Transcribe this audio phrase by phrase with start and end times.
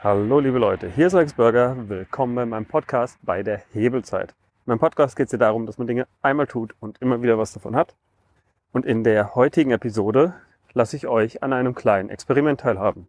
[0.00, 1.74] Hallo liebe Leute, hier ist Alex Burger.
[1.88, 4.30] Willkommen bei meinem Podcast bei der Hebelzeit.
[4.30, 7.36] In meinem Podcast geht es ja darum, dass man Dinge einmal tut und immer wieder
[7.36, 7.96] was davon hat.
[8.72, 10.34] Und in der heutigen Episode
[10.72, 13.08] lasse ich euch an einem kleinen Experiment teilhaben.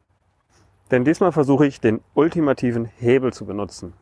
[0.90, 3.94] Denn diesmal versuche ich den ultimativen Hebel zu benutzen.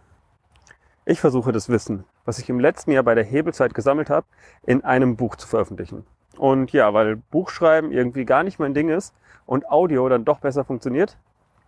[1.03, 4.27] Ich versuche das Wissen, was ich im letzten Jahr bei der Hebelzeit gesammelt habe,
[4.63, 6.05] in einem Buch zu veröffentlichen.
[6.37, 9.13] Und ja, weil Buchschreiben irgendwie gar nicht mein Ding ist
[9.45, 11.17] und Audio dann doch besser funktioniert,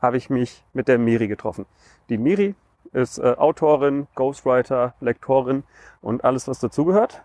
[0.01, 1.65] habe ich mich mit der Miri getroffen.
[2.09, 2.55] Die Miri
[2.91, 5.63] ist äh, Autorin, Ghostwriter, Lektorin
[6.01, 7.23] und alles, was dazugehört.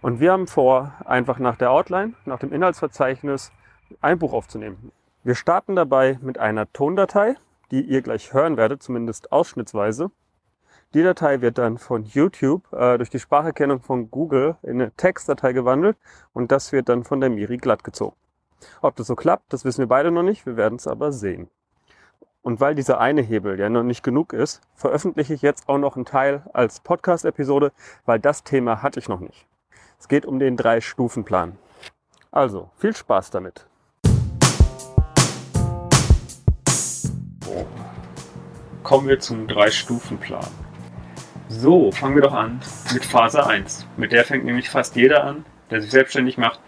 [0.00, 3.52] Und wir haben vor, einfach nach der Outline, nach dem Inhaltsverzeichnis,
[4.00, 4.92] ein Buch aufzunehmen.
[5.24, 7.36] Wir starten dabei mit einer Tondatei,
[7.70, 10.10] die ihr gleich hören werdet, zumindest ausschnittsweise.
[10.94, 15.52] Die Datei wird dann von YouTube äh, durch die Spracherkennung von Google in eine Textdatei
[15.52, 15.98] gewandelt
[16.32, 18.16] und das wird dann von der Miri glatt gezogen.
[18.80, 21.50] Ob das so klappt, das wissen wir beide noch nicht, wir werden es aber sehen.
[22.42, 25.96] Und weil dieser eine Hebel ja noch nicht genug ist, veröffentliche ich jetzt auch noch
[25.96, 27.72] einen Teil als Podcast-Episode,
[28.06, 29.46] weil das Thema hatte ich noch nicht.
[29.98, 31.58] Es geht um den Drei-Stufen-Plan.
[32.30, 33.66] Also, viel Spaß damit.
[38.84, 40.46] Kommen wir zum Drei-Stufen-Plan.
[41.48, 42.60] So, fangen wir doch an
[42.92, 43.86] mit Phase 1.
[43.96, 46.60] Mit der fängt nämlich fast jeder an, der sich selbstständig macht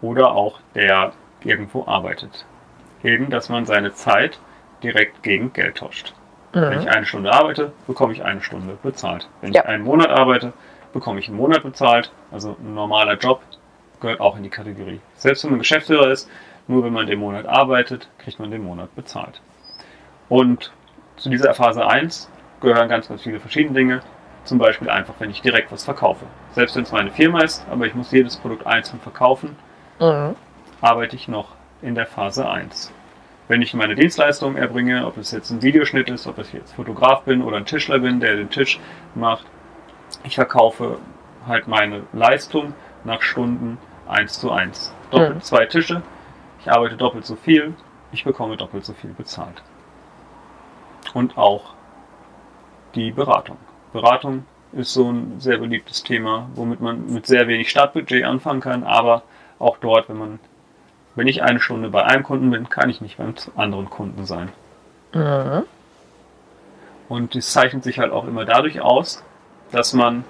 [0.00, 1.12] oder auch der
[1.44, 2.44] irgendwo arbeitet.
[3.04, 4.40] Eben, dass man seine Zeit
[4.82, 6.14] direkt gegen Geld tauscht.
[6.54, 6.60] Mhm.
[6.60, 9.28] Wenn ich eine Stunde arbeite, bekomme ich eine Stunde bezahlt.
[9.40, 9.62] Wenn ja.
[9.62, 10.52] ich einen Monat arbeite,
[10.92, 12.12] bekomme ich einen Monat bezahlt.
[12.30, 13.42] Also ein normaler Job
[14.00, 15.00] gehört auch in die Kategorie.
[15.14, 16.28] Selbst wenn man Geschäftsführer ist,
[16.68, 19.40] nur wenn man den Monat arbeitet, kriegt man den Monat bezahlt.
[20.28, 20.72] Und
[21.16, 22.30] zu dieser Phase 1
[22.60, 24.02] gehören ganz, ganz viele verschiedene Dinge.
[24.44, 26.26] Zum Beispiel einfach, wenn ich direkt was verkaufe.
[26.52, 29.56] Selbst wenn es meine Firma ist, aber ich muss jedes Produkt einzeln verkaufen,
[30.00, 30.34] mhm.
[30.80, 32.92] arbeite ich noch in der Phase 1
[33.52, 37.24] wenn ich meine Dienstleistung erbringe, ob es jetzt ein Videoschnitt ist, ob ich jetzt Fotograf
[37.24, 38.80] bin oder ein Tischler bin, der den Tisch
[39.14, 39.44] macht,
[40.24, 40.96] ich verkaufe
[41.46, 42.72] halt meine Leistung
[43.04, 43.76] nach Stunden
[44.08, 44.94] 1 zu 1.
[45.10, 45.42] Doppelt mhm.
[45.42, 46.00] zwei Tische,
[46.60, 47.74] ich arbeite doppelt so viel,
[48.10, 49.62] ich bekomme doppelt so viel bezahlt.
[51.12, 51.74] Und auch
[52.94, 53.58] die Beratung.
[53.92, 58.82] Beratung ist so ein sehr beliebtes Thema, womit man mit sehr wenig Startbudget anfangen kann,
[58.82, 59.24] aber
[59.58, 60.40] auch dort, wenn man
[61.14, 64.50] wenn ich eine Stunde bei einem Kunden bin, kann ich nicht beim anderen Kunden sein.
[65.14, 65.64] Mhm.
[67.08, 69.22] Und das zeichnet sich halt auch immer dadurch aus,
[69.70, 70.24] dass man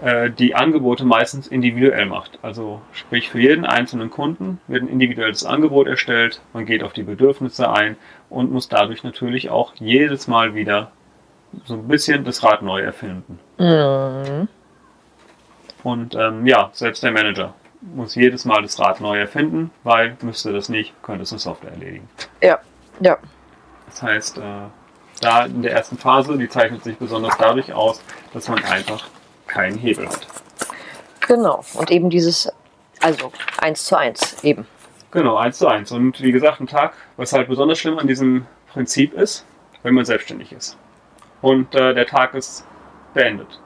[0.00, 2.38] äh, die Angebote meistens individuell macht.
[2.42, 7.02] Also sprich für jeden einzelnen Kunden wird ein individuelles Angebot erstellt, man geht auf die
[7.02, 7.96] Bedürfnisse ein
[8.30, 10.90] und muss dadurch natürlich auch jedes Mal wieder
[11.64, 13.38] so ein bisschen das Rad neu erfinden.
[13.58, 14.48] Mhm.
[15.82, 20.52] Und ähm, ja, selbst der Manager muss jedes Mal das Rad neu erfinden, weil müsste
[20.52, 22.08] das nicht, könnte es eine Software erledigen.
[22.40, 22.58] Ja,
[23.00, 23.18] ja.
[23.86, 24.42] Das heißt, äh,
[25.20, 29.08] da in der ersten Phase, die zeichnet sich besonders dadurch aus, dass man einfach
[29.46, 30.26] keinen Hebel hat.
[31.26, 32.52] Genau, und eben dieses,
[33.00, 34.66] also eins zu eins eben.
[35.10, 35.92] Genau, eins zu eins.
[35.92, 39.46] Und wie gesagt, ein Tag, was halt besonders schlimm an diesem Prinzip ist,
[39.82, 40.76] wenn man selbstständig ist.
[41.40, 42.66] Und äh, der Tag ist
[43.14, 43.60] beendet.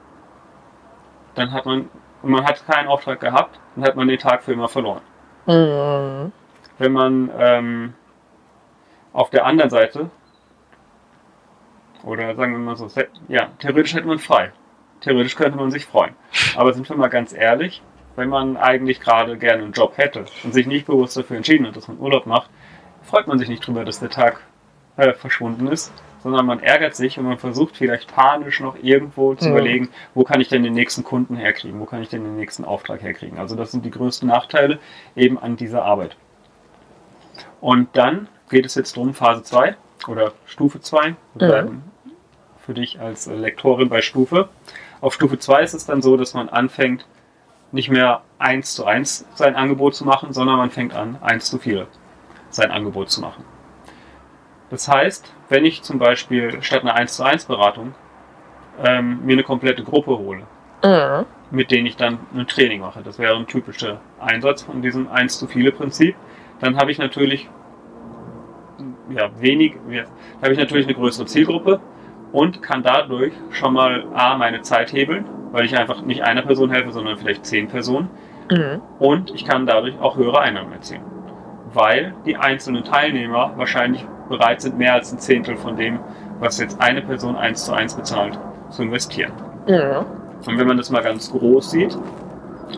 [1.35, 1.89] Dann hat man
[2.21, 5.01] und man hat keinen Auftrag gehabt, dann hat man den Tag für immer verloren.
[5.45, 6.31] Mhm.
[6.77, 7.93] Wenn man ähm,
[9.13, 10.09] auf der anderen Seite,
[12.03, 12.87] oder sagen wir mal so,
[13.27, 14.51] ja, theoretisch hätte man frei.
[15.01, 16.15] Theoretisch könnte man sich freuen.
[16.55, 17.81] Aber sind wir mal ganz ehrlich,
[18.15, 21.75] wenn man eigentlich gerade gerne einen Job hätte und sich nicht bewusst dafür entschieden hat,
[21.75, 22.49] dass man Urlaub macht,
[23.03, 24.41] freut man sich nicht drüber, dass der Tag
[24.97, 25.91] äh, verschwunden ist,
[26.23, 29.51] sondern man ärgert sich und man versucht vielleicht panisch noch irgendwo zu ja.
[29.51, 32.65] überlegen, wo kann ich denn den nächsten Kunden herkriegen, wo kann ich denn den nächsten
[32.65, 33.37] Auftrag herkriegen.
[33.37, 34.79] Also das sind die größten Nachteile
[35.15, 36.15] eben an dieser Arbeit.
[37.59, 39.75] Und dann geht es jetzt darum, Phase 2
[40.07, 41.67] oder Stufe 2, ja.
[42.57, 44.49] für dich als Lektorin bei Stufe.
[44.99, 47.05] Auf Stufe 2 ist es dann so, dass man anfängt,
[47.71, 51.57] nicht mehr eins zu eins sein Angebot zu machen, sondern man fängt an, eins zu
[51.57, 51.87] viel
[52.49, 53.45] sein Angebot zu machen.
[54.69, 57.93] Das heißt, wenn ich zum Beispiel statt einer 1 zu 1 Beratung
[58.83, 60.43] ähm, mir eine komplette Gruppe hole,
[60.81, 61.25] mhm.
[61.51, 65.37] mit denen ich dann ein Training mache, das wäre ein typischer Einsatz von diesem 1
[65.37, 66.15] zu viele Prinzip,
[66.61, 67.49] dann habe ich natürlich
[69.09, 70.05] ja, wenig, ja,
[70.41, 71.81] habe ich natürlich eine größere Zielgruppe
[72.31, 76.71] und kann dadurch schon mal A, meine Zeit hebeln, weil ich einfach nicht einer Person
[76.71, 78.09] helfe, sondern vielleicht zehn Personen.
[78.49, 78.81] Mhm.
[78.99, 81.03] Und ich kann dadurch auch höhere Einnahmen erzielen.
[81.73, 85.99] Weil die einzelnen Teilnehmer wahrscheinlich bereit sind, mehr als ein Zehntel von dem,
[86.39, 88.37] was jetzt eine Person eins zu eins bezahlt,
[88.69, 89.31] zu investieren.
[89.67, 90.05] Ja.
[90.47, 91.97] Und wenn man das mal ganz groß sieht,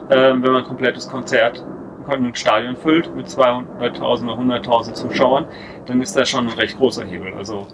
[0.09, 1.63] ähm, wenn man ein komplettes Konzert
[2.09, 5.45] ein Stadion füllt mit 200.000 oder 100.000 Zuschauern,
[5.85, 7.33] dann ist das schon ein recht großer Hebel.
[7.37, 7.67] Also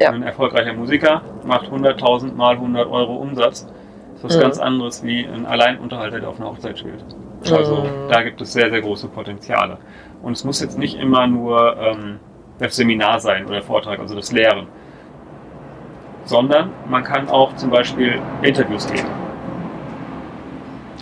[0.00, 0.10] Ja.
[0.10, 3.66] Ein erfolgreicher Musiker macht 100.000 mal 100 Euro Umsatz.
[3.66, 4.40] Das ist was Mhm.
[4.40, 7.04] ganz anderes wie ein Alleinunterhalter, der auf einer Hochzeit spielt.
[7.52, 8.08] Also Mhm.
[8.08, 9.78] da gibt es sehr, sehr große Potenziale.
[10.22, 12.18] Und es muss jetzt nicht immer nur ähm,
[12.58, 14.66] das Seminar sein oder Vortrag, also das Lehren.
[16.24, 19.08] Sondern man kann auch zum Beispiel Interviews geben.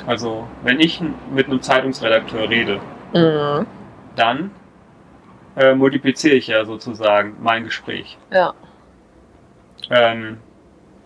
[0.06, 2.81] Also wenn ich mit einem Zeitungsredakteur rede,
[3.12, 3.67] Mhm.
[4.14, 4.50] dann
[5.56, 8.19] äh, multipliziere ich ja sozusagen mein Gespräch.
[8.31, 8.53] Ja.
[9.91, 10.38] Ähm,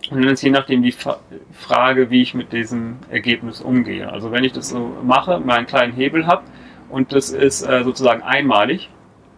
[0.09, 1.19] und dann ist je nachdem die Fa
[1.53, 4.11] Frage, wie ich mit diesem Ergebnis umgehe.
[4.11, 6.43] Also wenn ich das so mache, meinen kleinen Hebel habe
[6.89, 8.89] und das ist äh, sozusagen einmalig,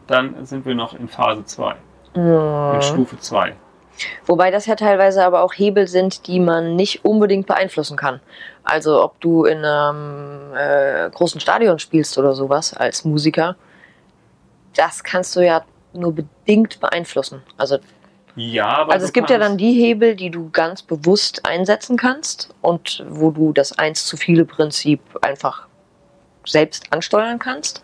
[0.07, 1.75] dann sind wir noch in Phase 2,
[2.15, 2.81] in Mhm.
[2.81, 3.55] Stufe 2.
[4.25, 8.19] Wobei das ja teilweise aber auch Hebel sind, die man nicht unbedingt beeinflussen kann.
[8.63, 13.55] Also ob du in einem äh, großen Stadion spielst oder sowas als Musiker,
[14.75, 15.63] das kannst du ja
[15.94, 17.44] nur bedingt beeinflussen.
[17.57, 17.77] Also,
[18.35, 22.53] Ja, aber also es gibt ja dann die Hebel, die du ganz bewusst einsetzen kannst
[22.61, 25.67] und wo du das eins zu viele Prinzip einfach
[26.45, 27.83] selbst ansteuern kannst.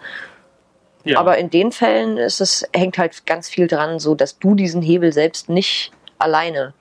[1.10, 4.56] Ja, Aber in den Fällen ist es, hängt halt ganz viel dran, so dass du
[4.56, 6.74] diesen Hebel selbst nicht alleine.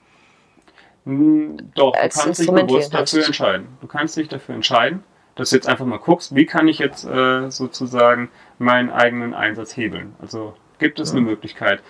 [1.05, 3.67] Mm, Doch, du als kannst dich bewusst dafür entscheiden.
[3.81, 5.03] Du kannst dich dafür entscheiden,
[5.35, 9.75] dass du jetzt einfach mal guckst, wie kann ich jetzt äh, sozusagen meinen eigenen Einsatz
[9.75, 10.15] hebeln.
[10.21, 11.81] Also gibt es eine Möglichkeit.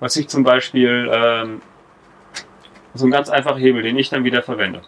[0.00, 1.62] Was ich zum Beispiel, ähm,
[2.94, 4.82] so ein ganz einfacher Hebel, den ich dann wieder verwende.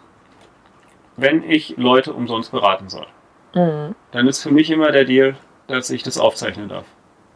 [1.17, 3.07] Wenn ich Leute umsonst beraten soll,
[3.55, 3.95] Mhm.
[4.11, 5.35] dann ist für mich immer der Deal,
[5.67, 6.85] dass ich das aufzeichnen darf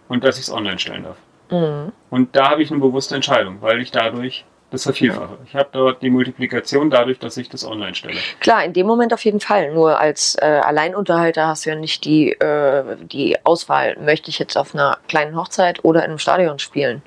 [0.07, 1.17] und dass ich es online stellen darf.
[1.49, 1.91] Mhm.
[2.09, 5.37] Und da habe ich eine bewusste Entscheidung, weil ich dadurch das vervielfache.
[5.45, 8.17] Ich habe dort die Multiplikation dadurch, dass ich das online stelle.
[8.39, 9.73] Klar, in dem Moment auf jeden Fall.
[9.73, 14.57] Nur als äh, Alleinunterhalter hast du ja nicht die, äh, die Auswahl, möchte ich jetzt
[14.57, 17.01] auf einer kleinen Hochzeit oder in einem Stadion spielen.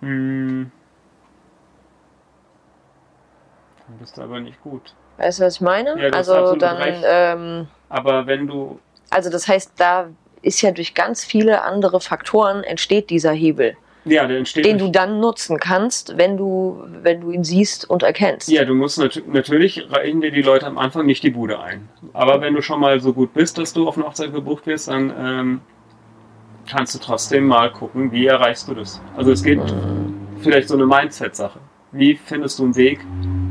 [0.00, 0.72] Hm.
[3.86, 4.92] Dann bist du aber nicht gut.
[5.18, 6.02] Weißt du, was ich meine?
[6.02, 8.80] Ja, also dann, ähm, Aber wenn du,
[9.10, 10.08] also das heißt, da
[10.42, 13.76] ist ja durch ganz viele andere Faktoren entsteht dieser Hebel,
[14.06, 14.64] ja, der entsteht.
[14.64, 18.48] den du durch- dann nutzen kannst, wenn du, wenn du ihn siehst und erkennst.
[18.48, 21.88] ja, du musst nat natürlich reichen dir die Leute am Anfang nicht die Bude ein.
[22.14, 24.88] Aber wenn du schon mal so gut bist, dass du auf eine Hochzeit gebucht wirst,
[24.88, 25.60] dann ähm,
[26.70, 29.00] kannst du trotzdem mal gucken, wie erreichst du das.
[29.16, 29.60] Also es geht
[30.40, 31.58] vielleicht so eine Mindset-Sache.
[31.92, 33.00] Wie findest du einen Weg,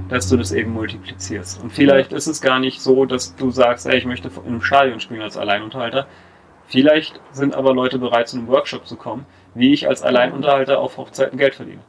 [0.10, 1.62] dass du das eben multiplizierst?
[1.64, 4.62] Und vielleicht ist es gar nicht so, dass du sagst, ey, ich möchte in einem
[4.62, 6.08] Stadion spielen als Alleinunterhalter.
[6.68, 9.26] Vielleicht sind aber Leute bereit, zu einem Workshop zu kommen,
[9.56, 11.80] wie ich als Alleinunterhalter auf Hochzeiten Geld verdiene.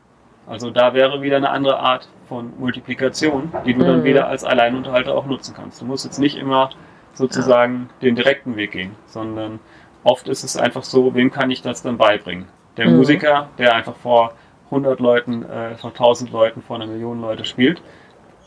[0.46, 4.04] Also da wäre wieder eine andere Art von Multiplikation, die du dann Mhm.
[4.04, 5.80] wieder als Alleinunterhalter auch nutzen kannst.
[5.80, 6.70] Du musst jetzt nicht immer
[7.14, 9.60] sozusagen den direkten Weg gehen, sondern
[10.04, 12.46] oft ist es einfach so, wem kann ich das dann beibringen?
[12.76, 12.96] Der Mhm.
[12.96, 14.32] Musiker, der einfach vor
[14.70, 17.82] 100 Leuten, äh, vor 1000 Leuten, vor einer Million Leute spielt,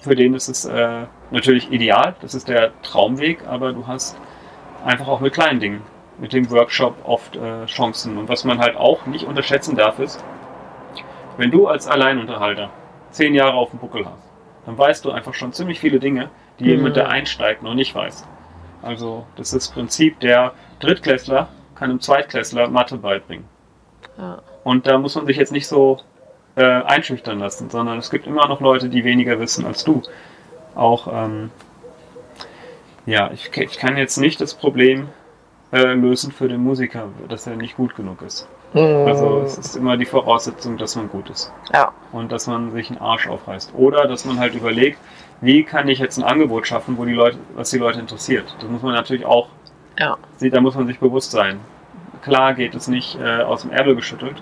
[0.03, 4.17] für den ist es äh, natürlich ideal, das ist der Traumweg, aber du hast
[4.85, 5.81] einfach auch mit kleinen Dingen,
[6.19, 8.17] mit dem Workshop oft äh, Chancen.
[8.17, 10.23] Und was man halt auch nicht unterschätzen darf, ist,
[11.37, 12.69] wenn du als Alleinunterhalter
[13.11, 14.29] zehn Jahre auf dem Buckel hast,
[14.65, 16.29] dann weißt du einfach schon ziemlich viele Dinge,
[16.59, 16.69] die Mhm.
[16.69, 18.27] jemand, der einsteigt, noch nicht weiß.
[18.81, 23.45] Also das ist das Prinzip, der Drittklässler kann einem Zweitklässler Mathe beibringen.
[24.17, 24.39] Ja.
[24.63, 25.99] Und da muss man sich jetzt nicht so
[26.55, 30.01] äh, einschüchtern lassen, sondern es gibt immer noch Leute, die weniger wissen als du.
[30.75, 31.49] Auch, ähm,
[33.05, 35.09] ja, ich, ich kann jetzt nicht das Problem
[35.71, 38.47] äh, lösen für den Musiker, dass er nicht gut genug ist.
[38.73, 39.07] Mhm.
[39.07, 41.91] Also es ist immer die Voraussetzung, dass man gut ist ja.
[42.11, 43.73] und dass man sich einen Arsch aufreißt.
[43.75, 44.99] Oder dass man halt überlegt,
[45.41, 48.55] wie kann ich jetzt ein Angebot schaffen, wo die Leute, was die Leute interessiert.
[48.59, 49.49] Das muss man natürlich auch,
[49.99, 50.17] Ja.
[50.39, 51.59] da muss man sich bewusst sein.
[52.23, 54.41] Klar geht es nicht äh, aus dem Ärmel geschüttelt.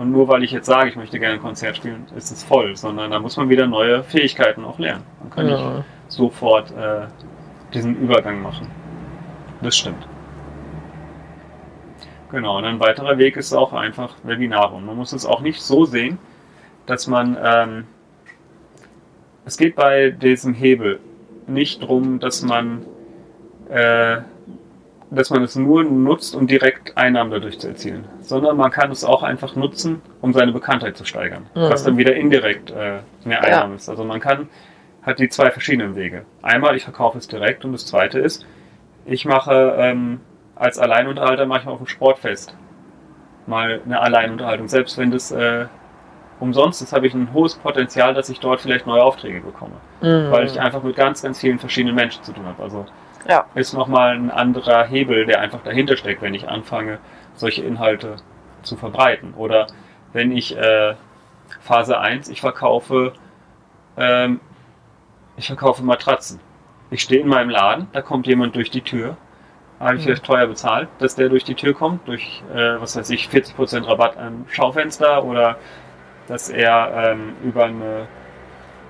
[0.00, 2.74] Und nur weil ich jetzt sage, ich möchte gerne ein Konzert spielen, ist es voll,
[2.74, 5.02] sondern da muss man wieder neue Fähigkeiten auch lernen.
[5.20, 5.84] Man kann nicht Ja.
[6.08, 7.02] sofort äh,
[7.74, 8.66] diesen Übergang machen.
[9.60, 10.08] Das stimmt.
[12.30, 14.74] Genau, und ein weiterer Weg ist auch einfach Webinare.
[14.74, 16.18] Und man muss es auch nicht so sehen,
[16.86, 17.84] dass man, ähm,
[19.44, 20.98] es geht bei diesem Hebel
[21.46, 22.86] nicht darum, dass man,
[23.68, 24.22] äh,
[25.10, 29.04] dass man es nur nutzt, um direkt Einnahmen dadurch zu erzielen, sondern man kann es
[29.04, 31.60] auch einfach nutzen, um seine Bekanntheit zu steigern, Mhm.
[31.70, 33.88] was dann wieder indirekt äh, mehr Einnahmen ist.
[33.88, 34.48] Also man kann,
[35.02, 36.24] hat die zwei verschiedenen Wege.
[36.42, 38.46] Einmal, ich verkaufe es direkt und das zweite ist,
[39.04, 40.20] ich mache ähm,
[40.54, 42.54] als Alleinunterhalter manchmal auf dem Sportfest
[43.46, 44.68] mal eine Alleinunterhaltung.
[44.68, 45.66] Selbst wenn das äh,
[46.38, 49.74] umsonst ist, habe ich ein hohes Potenzial, dass ich dort vielleicht neue Aufträge bekomme.
[50.02, 50.30] Mhm.
[50.30, 52.62] Weil ich einfach mit ganz, ganz vielen verschiedenen Menschen zu tun habe.
[52.62, 52.86] Also
[53.28, 53.46] Ja.
[53.54, 56.98] ist nochmal ein anderer Hebel, der einfach dahinter steckt, wenn ich anfange,
[57.34, 58.16] solche Inhalte
[58.62, 59.34] zu verbreiten.
[59.34, 59.66] Oder
[60.12, 60.94] wenn ich äh,
[61.60, 63.12] Phase 1, ich verkaufe,
[63.96, 64.40] ähm,
[65.36, 66.40] ich verkaufe Matratzen.
[66.90, 69.16] Ich stehe in meinem Laden, da kommt jemand durch die Tür,
[69.78, 73.10] habe ich vielleicht teuer bezahlt, dass der durch die Tür kommt, durch, äh, was weiß
[73.10, 75.56] ich, 40% Rabatt am Schaufenster oder
[76.26, 78.06] dass er ähm, über eine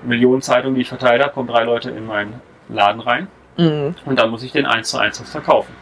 [0.03, 3.95] Millionenzeitung, die ich verteilt habe, kommen drei Leute in meinen Laden rein Mhm.
[4.05, 5.73] und dann muss ich den eins zu eins was verkaufen.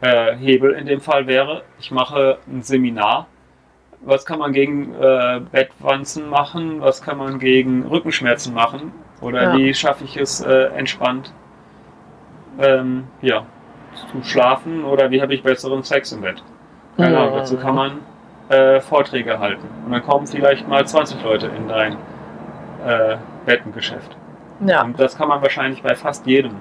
[0.00, 3.26] Äh, Hebel in dem Fall wäre, ich mache ein Seminar.
[4.00, 6.80] Was kann man gegen äh, Bettwanzen machen?
[6.80, 8.92] Was kann man gegen Rückenschmerzen machen?
[9.20, 9.56] Oder Ja.
[9.56, 11.32] wie schaffe ich es äh, entspannt
[12.58, 13.46] ähm, ja,
[14.10, 14.84] zu schlafen?
[14.84, 16.42] Oder wie habe ich besseren Sex im Bett?
[16.96, 17.98] Keine Ahnung, dazu kann man
[18.48, 19.68] äh, Vorträge halten.
[19.86, 21.92] Und dann kommen vielleicht mal 20 Leute in dein
[22.84, 24.16] äh, Bettengeschäft.
[24.66, 24.82] Ja.
[24.82, 26.56] Und das kann man wahrscheinlich bei fast jedem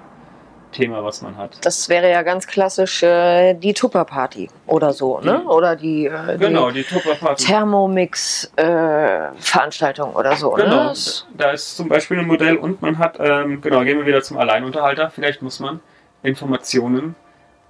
[0.72, 1.58] Thema, was man hat.
[1.65, 5.43] Das wäre ja ganz klassisch äh, die Tupper-Party oder so, ne?
[5.43, 7.46] Oder die, äh, Genau, die die.
[7.46, 10.63] Thermomix-Veranstaltung oder so, ne?
[10.63, 14.05] Genau, Das, da ist zum Beispiel ein Modell und man hat, ähm, genau, gehen wir
[14.05, 15.10] wieder zum Alleinunterhalter.
[15.10, 15.79] Vielleicht muss man
[16.24, 17.15] Informationen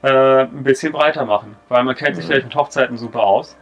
[0.04, 2.30] äh, ein bisschen breiter machen, weil man kennt sich Mhm.
[2.30, 3.56] vielleicht mit Hochzeiten super aus.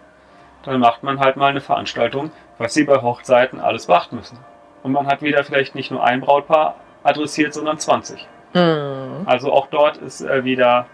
[0.64, 4.38] Dann macht man halt mal eine Veranstaltung, was sie bei Hochzeiten alles beachten müssen.
[4.84, 8.28] Und man hat wieder vielleicht nicht nur ein Brautpaar adressiert, sondern 20.
[8.54, 9.24] Mhm.
[9.26, 10.86] Also auch dort ist äh, wieder,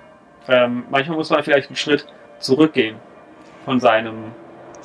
[0.47, 2.05] ähm, manchmal muss man vielleicht einen Schritt
[2.39, 2.97] zurückgehen
[3.63, 4.31] von seinem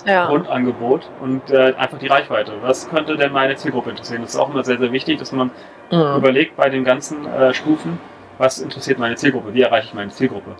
[0.06, 0.26] Ja.
[0.26, 2.52] Grundangebot und äh, einfach die Reichweite.
[2.62, 4.22] Was könnte denn meine Zielgruppe interessieren?
[4.22, 5.50] Das ist auch immer sehr, sehr wichtig, dass man
[5.92, 6.16] Mhm.
[6.18, 7.98] überlegt bei den ganzen äh, Stufen,
[8.38, 10.54] was interessiert meine Zielgruppe, wie erreiche ich meine Zielgruppe.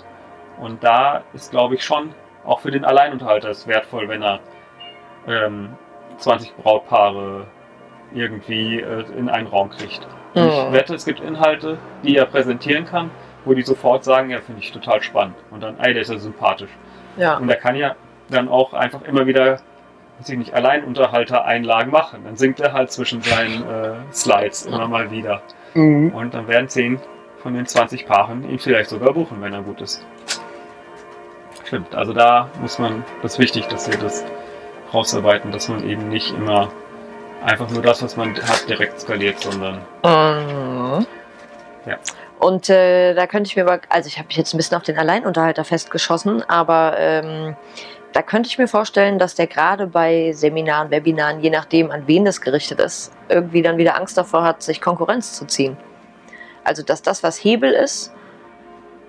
[0.61, 2.13] Und da ist, glaube ich, schon
[2.45, 4.41] auch für den Alleinunterhalter es wertvoll, wenn er
[5.29, 5.71] ähm,
[6.19, 7.47] 20 Brautpaare
[8.15, 10.07] irgendwie äh, in einen Raum kriegt.
[10.35, 10.73] Und Ich Mhm.
[10.73, 13.11] wette, es gibt Inhalte, die er präsentieren kann,
[13.45, 15.35] wo die sofort sagen, ja, finde ich total spannend.
[15.51, 16.71] Und dann, ey, der ist ja sympathisch.
[17.17, 17.37] Ja.
[17.39, 17.97] Und er kann ja
[18.29, 19.61] dann auch einfach immer wieder,
[20.19, 22.21] weiß ich nicht, Alleinunterhalter-Einlagen machen.
[22.25, 25.43] Dann singt er halt zwischen seinen äh, Slides immer mal wieder.
[25.75, 26.11] Mhm.
[26.15, 27.01] Und dann werden 10
[27.43, 30.05] von den 20 Paaren ihn vielleicht sogar buchen, wenn er gut ist.
[31.65, 34.25] Stimmt, also da muss man, das ist wichtig, dass wir das
[34.93, 36.69] rausarbeiten, dass man eben nicht immer
[37.45, 41.07] einfach nur das, was man hat, direkt skaliert, sondern Mhm.
[41.87, 41.99] Ja.
[42.39, 44.83] Und äh, da könnte ich mir aber, also ich habe mich jetzt ein bisschen auf
[44.83, 47.55] den Alleinunterhalter festgeschossen, aber ähm,
[48.13, 52.25] da könnte ich mir vorstellen, dass der gerade bei Seminaren, Webinaren, je nachdem, an wen
[52.25, 55.77] das gerichtet ist, irgendwie dann wieder Angst davor hat, sich Konkurrenz zu ziehen.
[56.65, 58.13] Also dass das, was Hebel ist,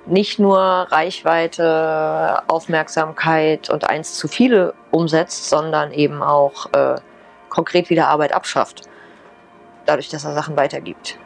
[0.05, 6.95] nicht nur Reichweite, Aufmerksamkeit und eins zu viele umsetzt, sondern eben auch äh,
[7.51, 8.81] konkret wieder Arbeit abschafft.
[9.85, 11.19] Dadurch, dass er Sachen weitergibt.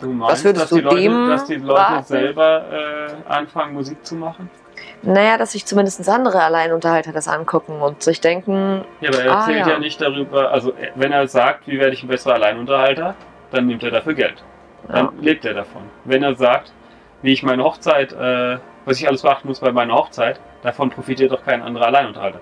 [0.00, 2.04] du meinst, würdest dass, du die Leute, dem dass die Leute raten?
[2.04, 4.50] selber äh, anfangen, Musik zu machen?
[5.02, 9.34] Naja, dass sich zumindest andere Alleinunterhalter das angucken und sich denken, Ja, aber er Ah,
[9.40, 9.68] erzählt ja.
[9.70, 9.78] ja.
[9.78, 13.14] nicht darüber, also äh, wenn er sagt, wie werde ich ein besserer Alleinunterhalter,
[13.50, 14.42] dann nimmt er dafür Geld.
[14.88, 15.12] Dann Ja.
[15.20, 15.82] lebt er davon.
[16.04, 16.72] Wenn er sagt,
[17.22, 21.32] wie ich meine Hochzeit, äh, was ich alles beachten muss bei meiner Hochzeit, davon profitiert
[21.32, 22.40] doch kein anderer Alleinunterhalter.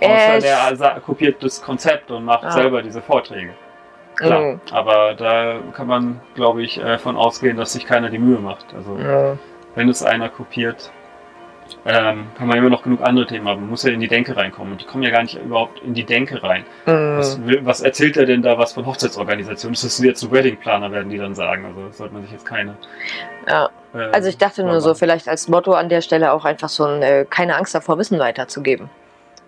[0.00, 2.50] Außer äh, der kopiert das Konzept und macht Ah.
[2.52, 3.50] selber diese Vorträge.
[4.16, 4.40] Klar.
[4.40, 4.60] Mhm.
[4.72, 8.66] Aber da kann man, glaube ich, äh, von ausgehen, dass sich keiner die Mühe macht.
[8.74, 9.38] Also Mhm.
[9.74, 10.90] wenn es einer kopiert,
[11.84, 13.60] ähm, kann man immer noch genug andere Themen haben.
[13.62, 14.72] Man muss ja in die Denke reinkommen.
[14.72, 16.64] Und die kommen ja gar nicht überhaupt in die Denke rein.
[16.84, 17.46] Was, Mhm.
[17.48, 19.72] will, was erzählt er denn da was von Hochzeitsorganisation?
[19.72, 21.64] Ist das jetzt ein Weddingplaner, werden die dann sagen.
[21.66, 22.76] Also das sollte man sich jetzt keine.
[23.48, 23.68] Ja.
[23.94, 26.84] äh, Also ich dachte nur so, vielleicht als Motto an der Stelle auch einfach so
[26.84, 28.88] ein äh, keine Angst davor, Wissen weiterzugeben.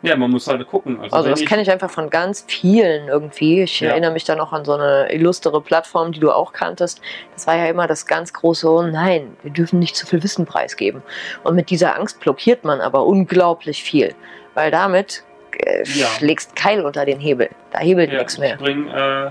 [0.02, 1.00] Ja, man muss halt gucken.
[1.00, 3.62] Also, Also das kenne ich einfach von ganz vielen irgendwie.
[3.62, 3.90] Ich Ja.
[3.90, 7.00] erinnere mich da noch an so eine illustre Plattform, die du auch kanntest.
[7.34, 10.46] Das war ja immer das ganz große, oh nein, wir dürfen nicht zu viel Wissen
[10.46, 11.02] preisgeben.
[11.42, 14.14] Und mit dieser Angst blockiert man aber unglaublich viel.
[14.54, 15.24] Weil damit
[15.64, 16.06] äh, Ja.
[16.06, 17.48] schlägst Keil unter den Hebel.
[17.72, 18.52] Da hebelt ja, nichts mehr.
[18.54, 19.30] Ich bring, äh,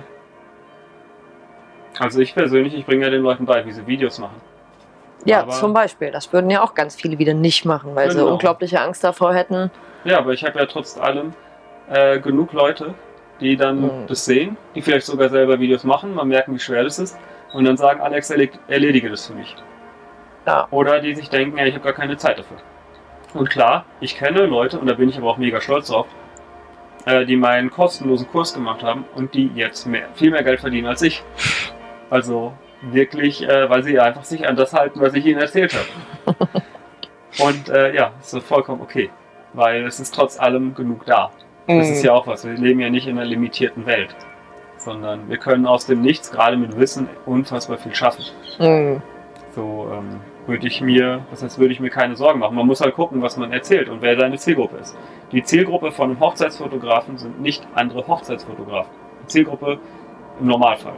[1.99, 4.41] also ich persönlich, ich bringe ja den Leuten bei, wie sie Videos machen.
[5.25, 6.11] Ja, aber- zum Beispiel.
[6.11, 8.31] Das würden ja auch ganz viele wieder nicht machen, weil sie Genau.
[8.33, 9.71] unglaubliche Angst davor hätten.
[10.03, 11.33] Ja, aber ich habe ja trotz allem
[11.89, 12.93] äh, genug Leute,
[13.39, 14.07] die dann Mhm.
[14.07, 17.17] das sehen, die vielleicht sogar selber Videos machen, mal merken, wie schwer das ist
[17.53, 19.55] und dann sagen, Alex, erledige das für mich.
[20.45, 20.67] Ja.
[20.71, 22.57] Oder die sich denken, ja, ich habe gar keine Zeit dafür.
[23.33, 26.07] Und klar, ich kenne Leute, und da bin ich aber auch mega stolz drauf,
[27.05, 30.87] äh, die meinen kostenlosen Kurs gemacht haben und die jetzt mehr, viel mehr Geld verdienen
[30.87, 31.23] als ich.
[32.09, 36.37] Also wirklich, äh, weil sie einfach sich an das halten, was ich ihnen erzählt habe.
[37.43, 39.09] und äh, ja, ist so vollkommen okay.
[39.53, 41.31] Weil es ist trotz allem genug da.
[41.67, 41.93] Das Mhm.
[41.93, 42.45] ist ja auch was.
[42.45, 44.15] Wir leben ja nicht in einer limitierten Welt.
[44.77, 48.23] Sondern wir können aus dem Nichts, gerade mit Wissen, unfassbar viel schaffen.
[48.59, 49.01] Mhm.
[49.51, 52.55] So, ähm, würde ich mir, das heißt, würde ich mir keine Sorgen machen.
[52.55, 54.95] Man muss halt gucken, was man erzählt und wer seine Zielgruppe ist.
[55.33, 58.91] Die Zielgruppe von einem Hochzeitsfotografen sind nicht andere Hochzeitsfotografen.
[59.23, 59.79] Die Zielgruppe
[60.39, 60.93] im Normalfall.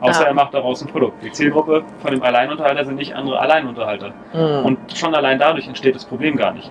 [0.00, 0.28] Außer Ah.
[0.28, 1.22] er macht daraus ein Produkt.
[1.22, 4.12] Die Zielgruppe von dem Alleinunterhalter sind nicht andere Alleinunterhalter.
[4.32, 4.64] Mhm.
[4.64, 6.70] Und schon allein dadurch entsteht das Problem gar nicht.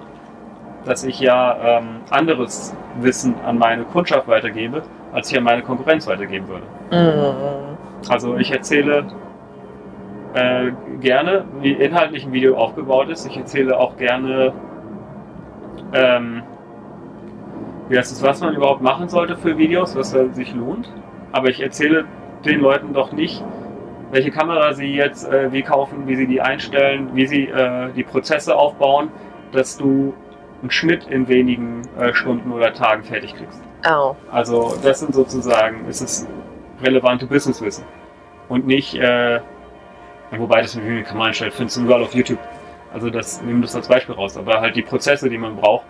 [0.86, 4.82] Dass ich ja ähm, anderes Wissen an meine Kundschaft weitergebe,
[5.14, 6.66] als ich an meine Konkurrenz weitergeben würde.
[6.92, 7.78] Mhm.
[8.10, 9.06] Also ich erzähle
[10.34, 13.26] äh, gerne, wie inhaltlich ein Video aufgebaut ist.
[13.28, 14.54] Ich erzähle auch gerne,
[15.94, 16.44] ähm,
[17.90, 20.92] wie heißt es, was man überhaupt machen sollte für Videos, was sich lohnt.
[21.32, 22.06] Aber ich erzähle
[22.46, 23.44] den Leuten doch nicht,
[24.12, 28.04] welche Kamera sie jetzt äh, wie kaufen, wie sie die einstellen, wie sie äh, die
[28.04, 29.12] Prozesse aufbauen,
[29.52, 30.14] dass du
[30.62, 33.62] einen Schnitt in wenigen äh, Stunden oder Tagen fertig kriegst.
[33.90, 34.16] Oh.
[34.32, 36.28] Also das sind sozusagen, ist es
[36.82, 37.86] relevante Businesswissen.
[38.50, 39.40] Und nicht, äh,
[40.38, 42.40] wobei das mit man einstellen, findest du überall auf YouTube.
[42.92, 44.38] Also das nehmen das als Beispiel raus.
[44.38, 45.86] Aber halt die Prozesse, die man braucht,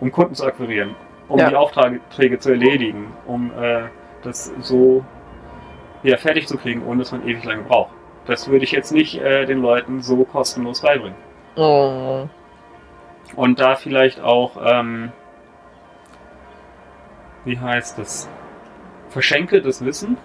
[0.00, 0.94] um Kunden zu akquirieren,
[1.28, 1.48] um Ja.
[1.48, 3.84] die Aufträge zu erledigen, um äh,
[4.22, 5.04] das so
[6.02, 7.92] ja, fertig zu kriegen, ohne dass man ewig lange braucht.
[8.26, 11.16] Das würde ich jetzt nicht äh, den Leuten so kostenlos beibringen.
[11.56, 12.30] Mhm.
[13.36, 15.12] Und da vielleicht auch, ähm,
[17.44, 18.28] wie heißt es,
[19.08, 20.16] verschenke das Wissen,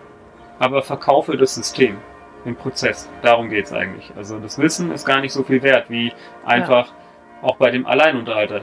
[0.59, 1.97] aber verkaufe das System,
[2.45, 3.09] den Prozess.
[3.21, 4.11] Darum geht es eigentlich.
[4.15, 6.13] Also das Wissen ist gar nicht so viel wert, wie
[6.45, 6.93] einfach
[7.41, 8.61] auch bei dem Alleinunterhalter.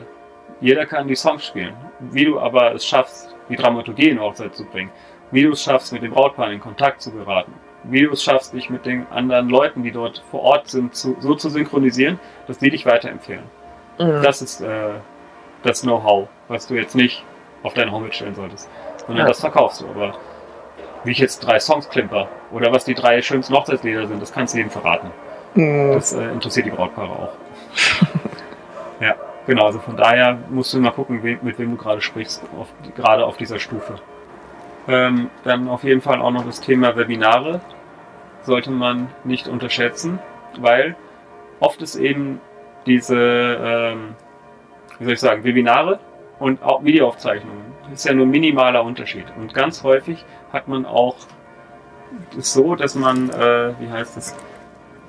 [0.61, 1.75] Jeder kann die Songs spielen.
[2.01, 4.91] Wie du aber es schaffst, die Dramaturgie in Hochzeit zu bringen,
[5.35, 8.55] wie du es schaffst, mit dem Brautpaar in Kontakt zu geraten, wie du es schaffst,
[8.55, 12.59] dich mit den anderen Leuten, die dort vor Ort sind, zu, so zu synchronisieren, dass
[12.59, 13.43] die dich weiterempfehlen.
[13.99, 14.23] Mhm.
[14.23, 14.91] Das ist äh,
[15.65, 17.25] das Know-how, was du jetzt nicht
[17.65, 19.29] auf deine Homepage stellen solltest, sondern Ja.
[19.29, 19.87] das verkaufst du.
[19.89, 20.15] Aber
[21.03, 24.55] wie ich jetzt drei Songs klimper oder was die drei schönsten Hochzeitslieder sind, das kannst
[24.55, 25.11] du jedem verraten.
[25.55, 25.95] Mhm.
[25.95, 27.33] Das äh, interessiert die Brautpaare auch.
[29.01, 29.17] ja,
[29.49, 29.67] genau.
[29.67, 33.37] Also von daher musst du mal gucken, mit wem du gerade sprichst, auf, gerade auf
[33.37, 33.97] dieser Stufe.
[34.87, 37.61] Ähm, dann auf jeden Fall auch noch das Thema Webinare
[38.43, 40.19] sollte man nicht unterschätzen,
[40.59, 40.95] weil
[41.61, 42.41] oft ist eben
[42.85, 44.15] diese, ähm,
[44.99, 45.99] wie soll ich sagen, Webinare
[46.39, 47.65] und auch Videoaufzeichnungen.
[47.85, 49.25] Das ist ja nur ein minimaler Unterschied.
[49.39, 51.17] Und ganz häufig hat man auch
[52.39, 54.37] es so, dass man, äh, wie heißt es,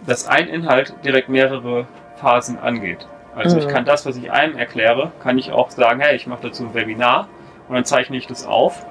[0.05, 3.07] dass ein Inhalt direkt mehrere Phasen angeht.
[3.35, 3.71] Also ich Mhm.
[3.71, 6.73] kann das, was ich einem erkläre, kann ich auch sagen, hey, ich mache dazu ein
[6.73, 7.27] Webinar
[7.67, 8.85] und dann zeichne ich das auf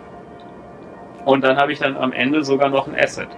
[1.25, 3.29] und dann habe ich dann am Ende sogar noch ein Asset,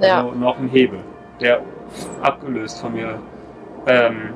[0.00, 0.22] also Ja.
[0.34, 1.00] noch einen Hebel,
[1.40, 1.60] der
[2.22, 3.18] abgelöst von mir
[3.86, 4.30] ähm,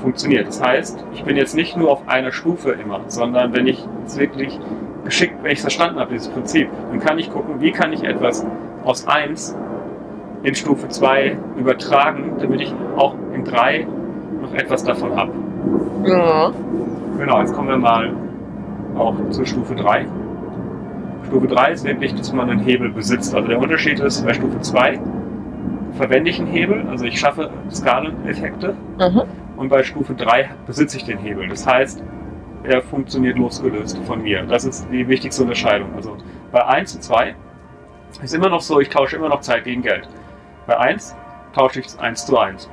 [0.00, 0.48] funktioniert.
[0.48, 4.18] Das heißt, ich bin jetzt nicht nur auf einer Stufe immer, sondern wenn ich es
[4.18, 4.58] wirklich
[5.04, 8.04] geschickt, wenn ich es verstanden habe, dieses Prinzip, dann kann ich gucken, wie kann ich
[8.04, 8.46] etwas
[8.84, 9.56] aus 1
[10.42, 13.86] in Stufe 2 übertragen, damit ich auch in 3
[14.42, 15.32] noch etwas davon habe.
[15.32, 17.18] Mhm.
[17.18, 18.12] Genau, jetzt kommen wir mal
[18.96, 20.06] auch zur Stufe 3.
[21.28, 23.34] Stufe 3 ist wirklich, dass man einen Hebel besitzt.
[23.34, 24.98] Also der Unterschied ist, bei Stufe 2
[25.92, 29.22] verwende ich einen Hebel, also ich schaffe Skaleneffekte Mhm.
[29.56, 31.46] und bei Stufe 3 besitze ich den Hebel.
[31.48, 32.02] Das heißt,
[32.64, 34.42] er funktioniert losgelöst von mir.
[34.44, 35.90] Das ist die wichtigste Unterscheidung.
[35.96, 36.16] Also
[36.50, 37.34] bei 1 und 2
[38.22, 40.08] ist immer noch so, ich tausche immer noch Zeit gegen Geld.
[40.66, 41.14] Bei 1
[41.54, 42.70] tausche ich es 1 zu 1.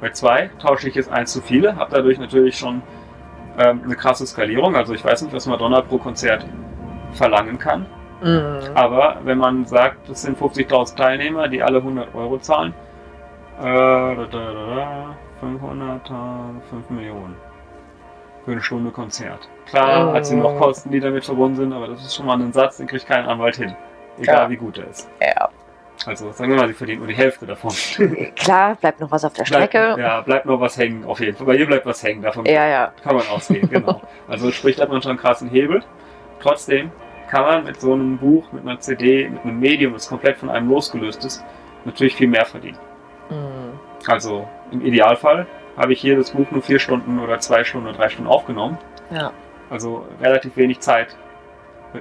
[0.00, 2.80] Bei 2 tausche ich es 1 zu viele, habe dadurch natürlich schon
[3.58, 4.74] ähm, eine krasse Skalierung.
[4.74, 6.46] Also ich weiß nicht, was Madonna pro Konzert
[7.12, 7.86] verlangen kann.
[8.22, 8.60] Mhm.
[8.74, 12.74] Aber wenn man sagt, das sind 50.000 Teilnehmer, die alle 100 Euro zahlen,
[13.60, 16.08] äh, da, da, da, da, 500,
[16.70, 17.36] 5 Millionen
[18.44, 19.48] für eine Stunde Konzert.
[19.66, 20.14] Klar Oh.
[20.14, 22.76] hat sie noch Kosten, die damit verbunden sind, aber das ist schon mal ein Satz,
[22.78, 23.74] den kriegt kein Anwalt hin.
[24.18, 24.50] Egal Ja.
[24.50, 25.08] wie gut er ist.
[25.20, 25.48] Ja.
[26.06, 27.70] Also sagen wir mal, sie verdient nur die Hälfte davon.
[28.36, 29.96] Klar, bleibt noch was auf der Strecke.
[29.98, 31.46] ja, bleibt noch was hängen, auf jeden Fall.
[31.46, 32.92] Bei ihr bleibt was hängen, davon Ja, ja.
[33.02, 34.00] kann man ausgehen, genau.
[34.26, 35.82] Also sprich, da hat man schon einen krassen Hebel.
[36.40, 36.90] Trotzdem
[37.28, 40.50] kann man mit so einem Buch, mit einer CD, mit einem Medium, das komplett von
[40.50, 41.44] einem losgelöst ist,
[41.84, 42.78] natürlich viel mehr verdienen.
[43.30, 43.78] Mhm.
[44.06, 47.96] Also im Idealfall habe ich hier das Buch nur vier Stunden oder zwei Stunden oder
[47.96, 48.78] drei Stunden aufgenommen.
[49.10, 49.32] Ja.
[49.68, 51.16] Also relativ wenig Zeit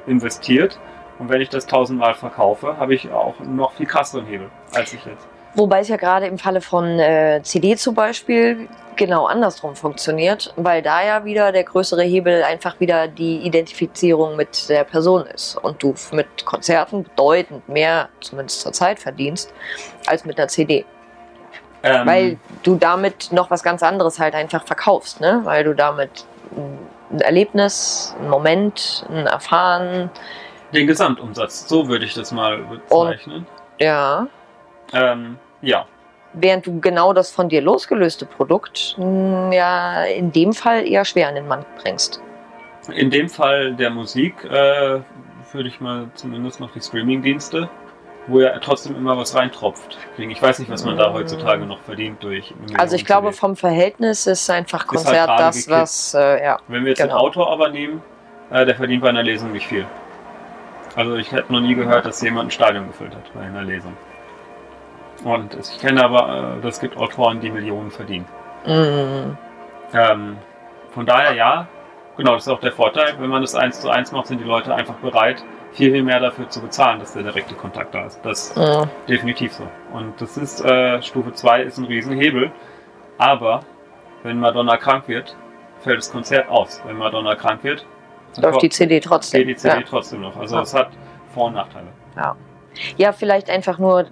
[0.07, 0.79] investiert.
[1.19, 5.05] Und wenn ich das tausendmal verkaufe, habe ich auch noch viel krasseren Hebel, als ich
[5.05, 5.27] jetzt.
[5.55, 10.81] Wobei es ja gerade im Falle von äh, CD zum Beispiel genau andersrum funktioniert, weil
[10.81, 15.81] da ja wieder der größere Hebel einfach wieder die Identifizierung mit der Person ist und
[15.81, 19.53] du mit Konzerten bedeutend mehr, zumindest zur Zeit, verdienst,
[20.05, 20.85] als mit einer CD.
[21.81, 25.41] Ähm, Weil du damit noch was ganz anderes halt einfach verkaufst, ne?
[25.45, 30.11] Weil du damit ein Erlebnis, ein Moment, ein Erfahren,
[30.73, 33.47] den Gesamtumsatz, so würde ich das mal bezeichnen.
[33.79, 34.27] ja,
[34.93, 35.85] Ähm, ja.
[36.33, 41.27] während du genau das von dir losgelöste Produkt mh, ja in dem Fall eher schwer
[41.29, 42.21] an den Mann bringst.
[42.93, 44.99] In dem Fall der Musik äh,
[45.51, 47.69] würde ich mal zumindest noch die Streaming-Dienste,
[48.27, 49.97] wo ja trotzdem immer was reintropft.
[50.17, 52.53] Ich weiß nicht, was man da heutzutage noch verdient durch.
[52.77, 55.71] Also ich glaube, vom Verhältnis ist einfach Ist halt Konzert das, gekippt.
[55.81, 56.59] was, äh, ja.
[56.67, 57.15] Wenn wir jetzt Genau.
[57.17, 58.01] den Autor aber nehmen,
[58.51, 59.85] äh, der verdient bei einer Lesung nicht viel.
[60.95, 63.95] Also ich hätte noch nie gehört, dass jemand ein Stadion gefüllt hat bei einer Lesung.
[65.23, 68.25] Und ich kenne aber, äh, es gibt Autoren, die Millionen verdienen.
[68.65, 69.37] Mm,
[69.93, 70.37] Ähm,
[70.91, 71.67] von daher ja,
[72.15, 73.15] genau, das ist auch der Vorteil.
[73.19, 76.19] Wenn man das eins zu eins macht, sind die Leute einfach bereit, viel, viel mehr
[76.19, 78.19] dafür zu bezahlen, dass der direkte Kontakt da ist.
[78.23, 78.83] Das ist mm.
[79.07, 79.67] definitiv so.
[79.93, 82.51] Und das ist, äh, Stufe 2 ist ein Riesenhebel.
[83.17, 83.61] Aber
[84.23, 85.35] wenn Madonna krank wird,
[85.79, 86.81] fällt das Konzert aus.
[86.85, 87.85] Wenn Madonna krank wird,
[88.37, 89.39] Läuft die CD trotzdem.
[89.39, 89.83] geht die CD Ja.
[89.89, 90.37] trotzdem noch.
[90.37, 90.61] Also Ja.
[90.61, 90.89] es hat
[91.33, 91.87] Vor- und Nachteile.
[92.97, 94.05] ja, vielleicht einfach nur.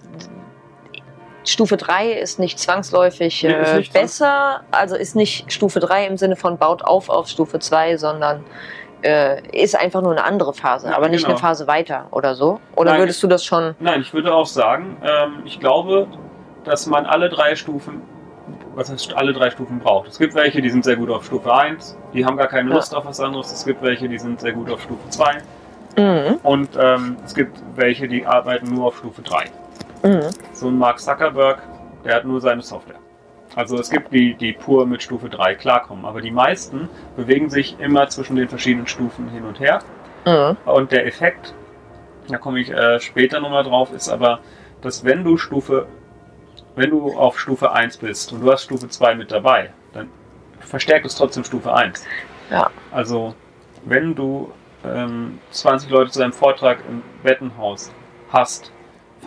[1.47, 6.05] Stufe 3 ist nicht zwangsläufig Nee, äh, nicht zwangs- besser, also ist nicht Stufe 3
[6.07, 8.43] im Sinne von baut auf auf Stufe 2, sondern
[9.03, 11.36] äh, ist einfach nur eine andere Phase, Ja, aber nicht genau.
[11.36, 12.60] eine Phase weiter oder so.
[12.75, 13.75] Oder Nein, würdest du das schon.
[13.79, 16.07] Nein, ich würde auch sagen, ähm, ich glaube,
[16.65, 18.01] dass man alle drei Stufen,
[18.75, 20.07] was heißt alle drei Stufen braucht.
[20.10, 22.75] Es gibt welche, die sind sehr gut auf Stufe 1, die haben gar keine Ja.
[22.75, 23.51] Lust auf was anderes.
[23.51, 25.38] Es gibt welche, die sind sehr gut auf Stufe 2
[25.97, 26.39] Mhm.
[26.43, 29.45] und ähm, es gibt welche, die arbeiten nur auf Stufe 3.
[30.03, 30.29] Mhm.
[30.53, 31.62] So ein Mark Zuckerberg,
[32.03, 32.99] der hat nur seine Software.
[33.55, 37.79] Also es gibt die, die pur mit Stufe 3 klarkommen, aber die meisten bewegen sich
[37.79, 39.79] immer zwischen den verschiedenen Stufen hin und her.
[40.25, 40.57] Mhm.
[40.65, 41.53] Und der Effekt,
[42.27, 44.41] da komme ich äh, später nochmal drauf, ist aber,
[44.81, 45.88] dass wenn du Stufe,
[46.75, 50.10] wenn du auf Stufe 1 bist und du hast Stufe 2 mit dabei, dann
[50.60, 52.05] verstärkt es trotzdem Stufe 1.
[52.51, 52.69] Ja.
[52.91, 53.33] Also
[53.86, 54.51] wenn du
[54.86, 57.91] ähm, 20 Leute zu einem Vortrag im Bettenhaus
[58.31, 58.71] hast,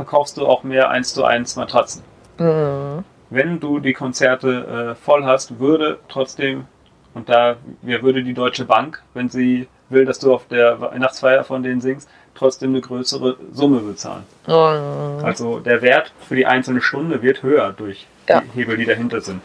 [0.01, 2.03] verkaufst du auch mehr 1 zu 1 Matratzen.
[2.39, 3.05] Mhm.
[3.29, 6.65] Wenn du die Konzerte äh, voll hast, würde trotzdem,
[7.13, 11.45] und da wer würde die Deutsche Bank, wenn sie will, dass du auf der Weihnachtsfeier
[11.45, 14.23] von denen singst, trotzdem eine größere Summe bezahlen.
[14.47, 15.23] Mhm.
[15.23, 18.41] Also der Wert für die einzelne Stunde wird höher durch Ja.
[18.41, 19.43] die Hebel, die dahinter sind.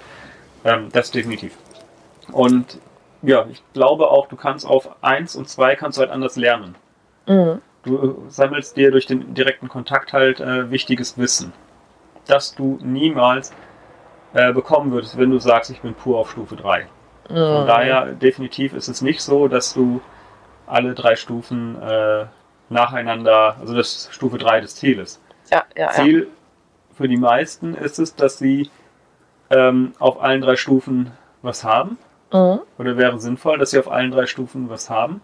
[0.64, 1.52] Ähm, das definitiv.
[2.32, 2.80] Und
[3.22, 6.76] ja, ich glaube auch, du kannst auf 1 und 2 kannst du halt anders lernen.
[7.28, 7.60] Mhm.
[7.86, 11.54] Du äh, sammelst dir durch den direkten Kontakt halt äh, wichtiges Wissen,
[12.28, 13.54] das du niemals
[14.34, 16.88] äh, bekommen würdest, wenn du sagst, ich bin pur auf Stufe 3.
[17.28, 17.68] Von Mhm.
[17.68, 20.02] daher definitiv ist es nicht so, dass du
[20.68, 22.26] alle drei Stufen äh,
[22.70, 25.22] nacheinander, also das Stufe 3 des Zieles.
[25.52, 25.92] Ja, ja, ja.
[25.92, 26.28] Ziel
[26.94, 28.70] für die meisten ist es, dass sie
[29.50, 31.98] ähm, auf allen drei Stufen was haben.
[32.32, 32.60] Mhm.
[32.78, 35.22] Oder wäre sinnvoll, dass sie auf allen drei Stufen was haben.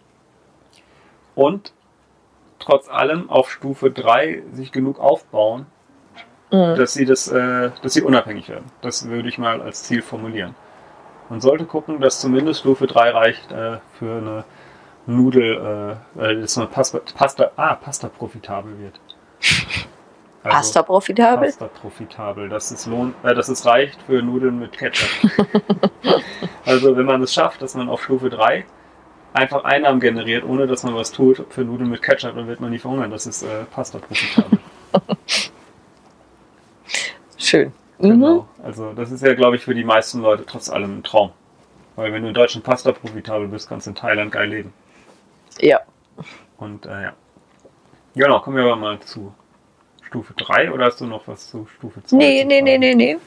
[1.34, 1.74] Und
[2.62, 5.66] trotz allem auf Stufe 3 sich genug aufbauen,
[6.52, 6.76] Mhm.
[6.76, 8.66] dass sie das, äh, dass sie unabhängig werden.
[8.82, 10.54] Das würde ich mal als Ziel formulieren.
[11.30, 14.44] Man sollte gucken, dass zumindest Stufe 3 reicht äh, für eine
[15.06, 19.00] Nudel, äh, äh, dass man Pasta, Pasta, ah, Pasta profitabel wird.
[20.44, 21.50] Also, Pasta profitabel?
[21.50, 25.08] Pasta profitabel, dass es lohnt, äh, dass es reicht für Nudeln mit Ketchup.
[26.66, 28.66] also wenn man es schafft, dass man auf Stufe 3
[29.34, 32.72] einfach Einnahmen generiert, ohne dass man was tut für Nudeln mit Ketchup, dann wird man
[32.72, 33.12] nie verhungern.
[33.12, 34.60] Das ist äh, Pasta profitabel.
[37.38, 37.72] Schön.
[38.00, 38.10] Mhm.
[38.10, 38.48] Genau.
[38.64, 41.32] Also das ist ja, glaube ich, für die meisten Leute trotz allem ein Traum.
[41.96, 44.74] Weil wenn du in Deutschland Pasta profitabel bist, kannst du in Thailand geil leben.
[45.60, 45.82] Ja.
[46.58, 47.14] Und äh, ja.
[48.16, 49.34] Genau, kommen wir aber mal zu
[50.02, 52.18] Stufe 3 oder hast du noch was zu Stufe 2?
[52.18, 53.18] Nee, nee, nee, nee, nee.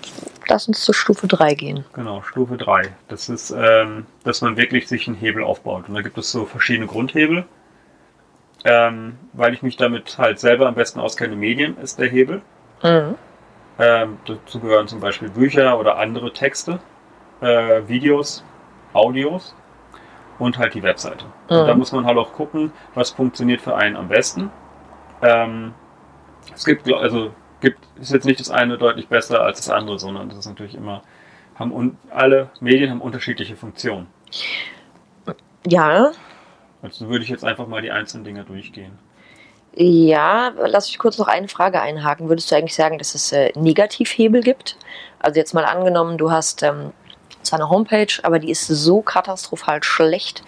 [0.48, 1.85] Lass uns zu Stufe 3 gehen.
[1.94, 2.94] Genau, Stufe 3.
[3.09, 5.88] Das ist, ähm, dass man wirklich sich einen Hebel aufbaut.
[5.88, 7.44] Und da gibt es so verschiedene Grundhebel.
[8.66, 12.40] Ähm, weil ich mich damit halt selber am besten auskenne, Medien ist der Hebel.
[12.83, 13.14] Mhm.
[13.78, 16.78] Ähm, dazu gehören zum Beispiel Bücher oder andere Texte,
[17.42, 18.42] äh, Videos,
[18.94, 19.54] Audios
[20.38, 21.26] und halt die Webseite.
[21.48, 21.66] Und Mhm.
[21.66, 24.50] da muss man halt auch gucken, was funktioniert für einen am besten.
[25.20, 25.74] Ähm,
[26.54, 27.33] es gibt, also
[27.64, 30.74] gibt, ist jetzt nicht das eine deutlich besser als das andere, sondern das ist natürlich
[30.77, 31.03] immer,
[31.57, 34.07] haben un, alle Medien haben unterschiedliche Funktionen.
[35.66, 36.12] Ja,
[36.83, 38.98] Also würde ich jetzt einfach mal die einzelnen Dinge durchgehen.
[39.77, 42.29] ja, lass mich kurz noch eine Frage einhaken.
[42.29, 44.77] Würdest du eigentlich sagen, dass es äh, Negativhebel gibt?
[45.18, 46.92] Also jetzt mal angenommen, du hast ähm,
[47.42, 50.44] zwar eine Homepage, aber die ist so katastrophal schlecht,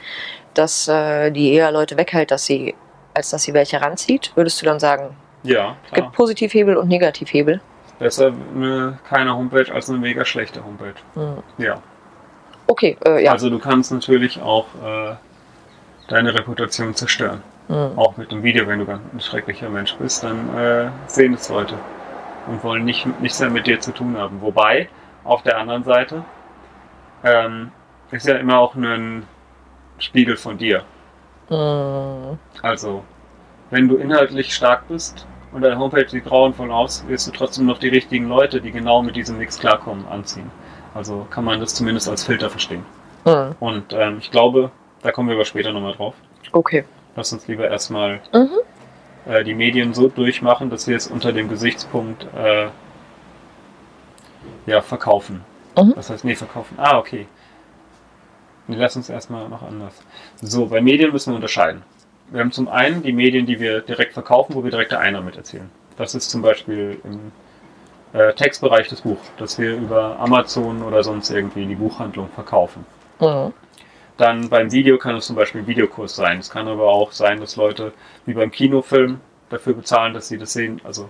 [0.55, 2.75] dass äh, die eher Leute weghält, dass sie,
[3.15, 4.33] als dass sie welche ranzieht.
[4.37, 6.07] Würdest du dann sagen, Ja, es klar.
[6.07, 7.61] gibt Positivhebel und Negativhebel?
[7.99, 10.95] Besser eine, keine Homepage als eine mega schlechte Homepage.
[11.15, 11.43] Hm.
[11.59, 11.81] Ja.
[12.67, 13.33] Okay, äh, ja.
[13.33, 15.15] Also du kannst natürlich auch äh,
[16.09, 17.43] deine Reputation zerstören.
[17.69, 17.97] Hm.
[17.97, 21.49] Auch mit dem Video, wenn du ganz ein schrecklicher Mensch bist, dann äh, sehen es
[21.49, 21.75] Leute.
[22.47, 24.41] und wollen nicht, nichts mehr mit dir zu tun haben.
[24.41, 24.89] Wobei,
[25.25, 26.25] auf der anderen Seite,
[27.25, 27.73] ähm,
[28.11, 29.27] ist ja immer auch ein
[29.99, 30.85] Spiegel von dir.
[31.49, 32.39] Mhm.
[32.63, 33.05] Also,
[33.71, 37.79] wenn du inhaltlich stark bist und deine Homepage sieht grauenvoll aus, wirst du trotzdem noch
[37.79, 40.51] die richtigen Leute, die genau mit diesem Nix klarkommen, anziehen.
[40.95, 42.85] Also kann man das zumindest als Filter verstehen.
[43.25, 43.55] Mhm.
[43.61, 44.71] Und ähm, ich glaube,
[45.03, 46.15] da kommen wir aber später nochmal drauf.
[46.53, 46.85] Okay.
[47.17, 49.31] Lass uns lieber erstmal Mhm.
[49.31, 52.69] äh, die Medien so durchmachen, dass wir es unter dem Gesichtspunkt äh,
[54.67, 55.45] ja, verkaufen.
[55.77, 55.93] Mhm.
[55.95, 56.75] Das heißt, nee, verkaufen.
[56.79, 57.27] Ah, okay.
[58.69, 59.95] Nee, lass uns erstmal noch anders.
[60.43, 61.83] So, bei Medien müssen wir unterscheiden.
[62.31, 65.37] Wir haben zum einen die Medien, die wir direkt verkaufen, wo wir direkte Einnahmen mit
[65.37, 65.71] erzielen.
[65.97, 67.33] Das ist zum Beispiel im
[68.19, 72.85] äh, Textbereich das Buch, dass wir über Amazon oder sonst irgendwie die Buchhandlung verkaufen.
[73.21, 73.53] Mhm.
[74.17, 76.39] Dann beim Video kann es zum Beispiel ein Videokurs sein.
[76.39, 77.93] Es kann aber auch sein, dass Leute
[78.25, 80.81] wie beim Kinofilm dafür bezahlen, dass sie das sehen.
[80.85, 81.09] Also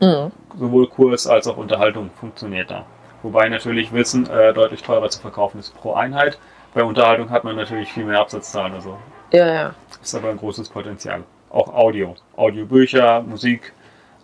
[0.00, 0.32] Mhm.
[0.58, 2.86] sowohl Kurs als auch Unterhaltung funktioniert da.
[3.22, 6.38] Wobei natürlich Wissen äh, deutlich teurer zu verkaufen ist pro Einheit.
[6.72, 8.72] Bei Unterhaltung hat man natürlich viel mehr Absatzzahlen.
[8.72, 8.96] Also
[9.32, 9.74] Ja, ja.
[10.02, 11.24] ist aber ein großes Potenzial.
[11.50, 12.16] Auch Audio.
[12.36, 13.72] Audiobücher, Musik,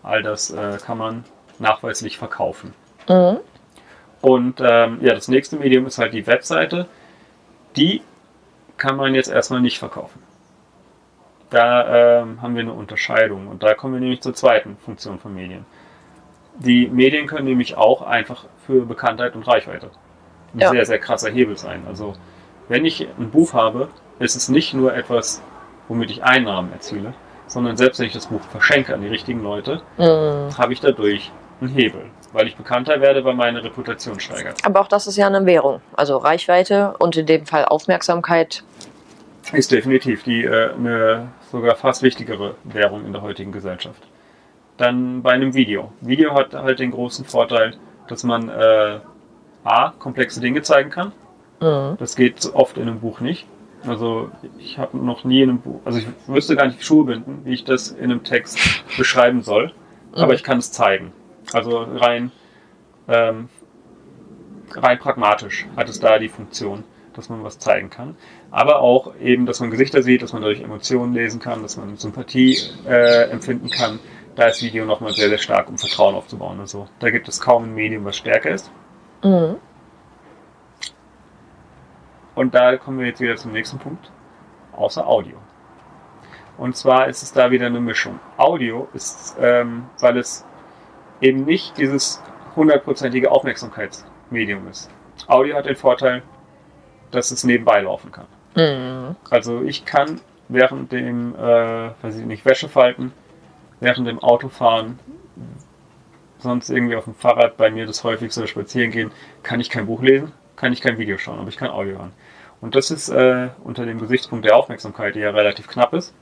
[0.02, 1.24] all das äh, kann man
[1.58, 2.74] nachweislich verkaufen.
[3.08, 3.38] Mhm.
[4.20, 6.86] Und ähm, ja, das nächste Medium ist halt die Webseite.
[7.76, 8.02] Die
[8.76, 10.22] kann man jetzt erstmal nicht verkaufen.
[11.50, 15.34] Da ähm, haben wir eine Unterscheidung und da kommen wir nämlich zur zweiten Funktion von
[15.34, 15.64] Medien.
[16.58, 19.90] Die Medien können nämlich auch einfach für Bekanntheit und Reichweite
[20.54, 20.70] ein Ja.
[20.70, 21.84] sehr, sehr krasser Hebel sein.
[21.86, 22.14] Also
[22.68, 25.42] wenn ich ein Buch habe, ist es nicht nur etwas,
[25.88, 27.14] womit ich Einnahmen erziele,
[27.46, 30.56] sondern selbst wenn ich das Buch verschenke an die richtigen Leute, Mhm.
[30.58, 32.02] habe ich dadurch einen Hebel,
[32.32, 34.56] weil ich bekannter werde, weil meine Reputation steigert.
[34.64, 35.80] Aber auch das ist ja eine Währung.
[35.96, 38.62] Also Reichweite und in dem Fall Aufmerksamkeit.
[39.52, 44.02] Ist definitiv die äh, eine sogar fast wichtigere Währung in der heutigen Gesellschaft.
[44.76, 45.92] Dann bei einem Video.
[46.00, 47.74] Video hat halt den großen Vorteil,
[48.08, 48.98] dass man äh,
[49.64, 51.12] a komplexe Dinge zeigen kann.
[51.60, 51.96] Mhm.
[51.98, 53.46] Das geht oft in einem Buch nicht.
[53.84, 57.42] Also ich habe noch nie in einem Buch, also ich wüsste gar nicht Schuhe binden,
[57.44, 58.58] wie ich das in einem Text
[58.96, 59.72] beschreiben soll,
[60.12, 61.12] aber ich kann es zeigen.
[61.52, 62.32] Also rein
[63.08, 63.48] ähm,
[64.74, 66.84] rein pragmatisch hat es da die Funktion,
[67.14, 68.16] dass man was zeigen kann.
[68.50, 71.96] Aber auch eben, dass man Gesichter sieht, dass man dadurch Emotionen lesen kann, dass man
[71.96, 73.98] Sympathie äh, empfinden kann.
[74.34, 76.60] Da ist Video nochmal sehr, sehr stark, um Vertrauen aufzubauen.
[76.60, 78.70] Also da gibt es kaum ein Medium, was stärker ist.
[79.22, 79.56] Mhm.
[82.36, 84.12] Und da kommen wir jetzt wieder zum nächsten Punkt,
[84.76, 85.36] außer Audio.
[86.58, 88.20] Und zwar ist es da wieder eine Mischung.
[88.36, 90.44] Audio ist, ähm, weil es
[91.20, 92.22] eben nicht dieses
[92.54, 94.90] hundertprozentige Aufmerksamkeitsmedium ist.
[95.26, 96.22] Audio hat den Vorteil,
[97.10, 98.26] dass es nebenbei laufen kann.
[98.54, 99.16] Mhm.
[99.30, 103.12] Also ich kann während dem, äh, weiß ich nicht, Wäsche falten,
[103.80, 104.98] während dem Autofahren,
[106.38, 109.10] sonst irgendwie auf dem Fahrrad bei mir das häufigste spazieren gehen,
[109.42, 112.12] kann ich kein Buch lesen, kann ich kein Video schauen, aber ich kann Audio hören.
[112.66, 116.12] Und das ist äh, unter dem Gesichtspunkt der Aufmerksamkeit, die ja relativ knapp ist,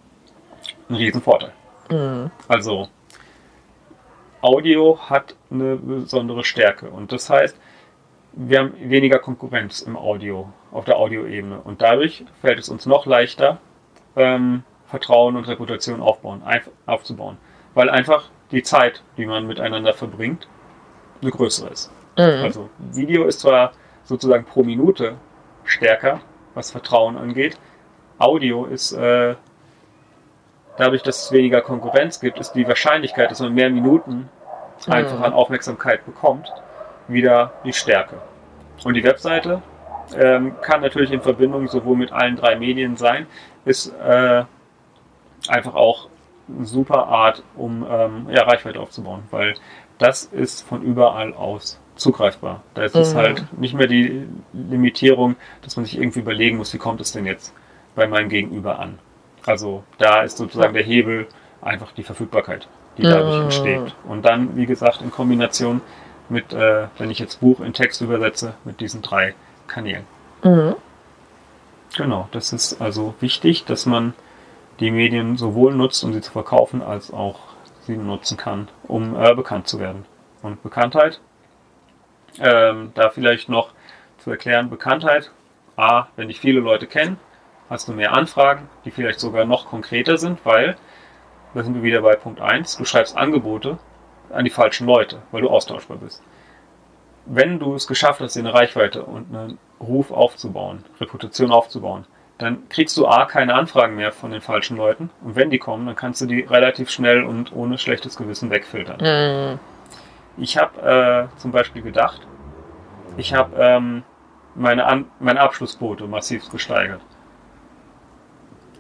[0.91, 1.55] ein Riesenvorteil.
[1.91, 2.31] Mhm.
[2.49, 2.91] Also
[4.43, 7.59] Audio hat eine besondere Stärke und das heißt,
[8.35, 13.07] wir haben weniger Konkurrenz im Audio, auf der Audioebene und dadurch fällt es uns noch
[13.07, 13.57] leichter,
[14.15, 16.43] ähm, Vertrauen und Reputation aufbauen,
[16.85, 17.39] aufzubauen,
[17.73, 20.47] weil einfach die Zeit, die man miteinander verbringt,
[21.23, 21.91] eine größere ist.
[22.19, 22.45] Mhm.
[22.45, 25.17] Also Video ist zwar sozusagen pro Minute
[25.65, 26.21] stärker,
[26.55, 27.59] was Vertrauen angeht.
[28.19, 29.35] Audio ist äh,
[30.77, 34.29] dadurch, dass es weniger Konkurrenz gibt, ist die Wahrscheinlichkeit, dass man mehr Minuten
[34.87, 35.25] einfach Mhm.
[35.25, 36.53] an Aufmerksamkeit bekommt,
[37.09, 38.17] wieder die Stärke.
[38.85, 39.63] Und die Webseite
[40.17, 43.27] ähm, kann natürlich in Verbindung sowohl mit allen drei Medien sein,
[43.65, 44.45] ist äh,
[45.49, 46.09] einfach auch
[46.49, 49.55] eine super Art, um ähm, ja, Reichweite aufzubauen, weil
[49.99, 52.63] das ist von überall aus zugreifbar.
[52.75, 53.19] Da ist es Mhm.
[53.19, 57.27] halt nicht mehr die Limitierung, dass man sich irgendwie überlegen muss, wie kommt es denn
[57.27, 57.55] jetzt
[57.95, 58.99] bei meinem Gegenüber an.
[59.47, 61.29] Also da ist sozusagen der Hebel
[61.63, 62.67] einfach die Verfügbarkeit,
[62.99, 63.43] die dadurch Mhm.
[63.45, 63.95] entsteht.
[64.05, 65.81] Und dann, wie gesagt, in Kombination
[66.29, 69.35] mit, äh, wenn ich jetzt Buch in Text übersetze, mit diesen drei
[69.67, 70.05] Kanälen.
[70.43, 70.75] Mhm.
[71.97, 74.15] Genau, das ist also wichtig, dass man
[74.81, 77.39] die Medien sowohl nutzt, um sie zu verkaufen, als auch
[77.87, 80.05] sie nutzen kann, um äh, bekannt zu werden.
[80.43, 81.21] Und Bekanntheit,
[82.41, 83.71] ähm, da vielleicht noch
[84.19, 85.31] zu erklären, Bekanntheit,
[85.77, 87.19] A, wenn dich viele Leute kennen,
[87.69, 90.77] hast du mehr Anfragen, die vielleicht sogar noch konkreter sind, weil,
[91.55, 93.79] da sind wir wieder bei Punkt 1, du schreibst Angebote
[94.31, 96.23] an die falschen Leute, weil du austauschbar bist.
[97.27, 102.07] Wenn du es geschafft hast, eine Reichweite und einen Ruf aufzubauen, Reputation aufzubauen,
[102.39, 105.87] dann kriegst du A, keine Anfragen mehr von den falschen Leuten und wenn die kommen,
[105.87, 108.99] dann kannst du die relativ schnell und ohne schlechtes Gewissen wegfiltern.
[109.01, 109.59] Mhm.
[110.37, 112.27] Ich habe äh, zum Beispiel gedacht,
[113.17, 114.03] ich habe ähm,
[114.55, 117.01] meine, An meine Abschlussquote massiv gesteigert.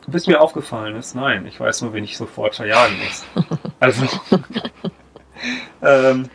[0.07, 3.27] Bis mir aufgefallen ist, nein, ich weiß nur, wen ich sofort verjagen muss.
[3.81, 4.07] Also,
[5.83, 6.31] ähm,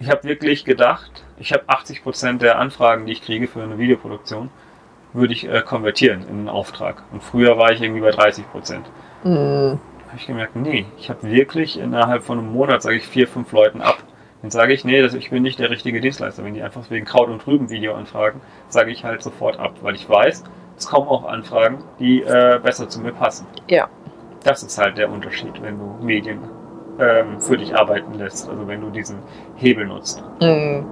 [0.00, 4.50] ich habe wirklich gedacht, ich habe 80% der Anfragen, die ich kriege für eine Videoproduktion,
[5.12, 7.04] würde ich äh, konvertieren in einen Auftrag.
[7.12, 8.42] Und früher war ich irgendwie bei 30%.
[9.22, 9.78] Mhm.
[10.08, 13.52] habe ich gemerkt, nee, ich habe wirklich innerhalb von einem Monat, sage ich vier, fünf
[13.52, 13.98] Leuten ab.
[14.42, 16.44] Dann sage ich, nee, das, ich bin nicht der richtige Dienstleister.
[16.44, 19.94] Wenn die einfach wegen Kraut und Rüben Video anfragen, sage ich halt sofort ab, weil
[19.94, 20.42] ich weiß,
[20.76, 23.46] es kommen auch Anfragen, die äh, besser zu mir passen.
[23.68, 23.88] Ja.
[24.42, 26.40] Das ist halt der Unterschied, wenn du Medien
[26.98, 29.18] ähm, für dich arbeiten lässt, also wenn du diesen
[29.56, 30.24] Hebel nutzt.
[30.40, 30.86] Mhm.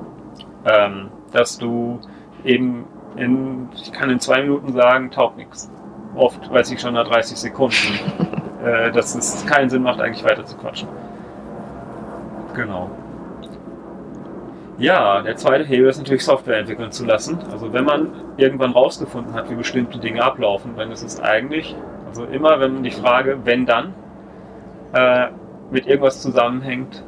[0.64, 2.00] Ähm, dass du
[2.44, 2.84] eben
[3.16, 5.68] in, ich kann in zwei Minuten sagen, taugt nichts.
[6.14, 7.74] Oft weiß ich schon nach 30 Sekunden,
[8.64, 10.88] äh, dass es keinen Sinn macht, eigentlich weiter zu quatschen.
[12.54, 12.90] Genau.
[14.80, 17.38] Ja, der zweite Hebel ist natürlich Software entwickeln zu lassen.
[17.52, 21.76] Also wenn man irgendwann rausgefunden hat, wie bestimmte Dinge ablaufen, dann ist es eigentlich,
[22.08, 23.94] also immer wenn die Frage, wenn dann,
[24.94, 25.26] äh,
[25.70, 27.04] mit irgendwas zusammenhängt,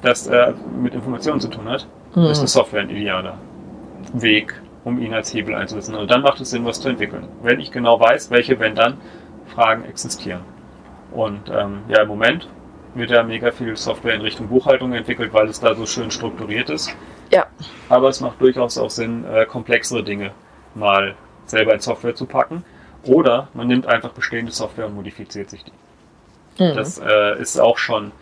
[0.00, 2.24] das äh, mit Informationen zu tun hat, Mhm.
[2.24, 3.38] ist eine Software ein idealer
[4.12, 5.94] Weg, um ihn als Hebel einzusetzen.
[5.94, 7.28] Und dann macht es Sinn, was zu entwickeln.
[7.42, 10.40] Wenn ich genau weiß, welche Wenn-Dann-Fragen existieren.
[11.12, 12.48] Und ähm, ja, im Moment
[12.94, 16.70] wird ja mega viel Software in Richtung Buchhaltung entwickelt, weil es da so schön strukturiert
[16.70, 16.94] ist.
[17.30, 17.46] Ja.
[17.88, 20.32] Aber es macht durchaus auch Sinn, äh, komplexere Dinge
[20.74, 21.14] mal
[21.46, 22.64] selber in Software zu packen.
[23.04, 26.62] Oder man nimmt einfach bestehende Software und modifiziert sich die.
[26.62, 26.74] Mhm.
[26.74, 28.12] Das äh, ist auch schon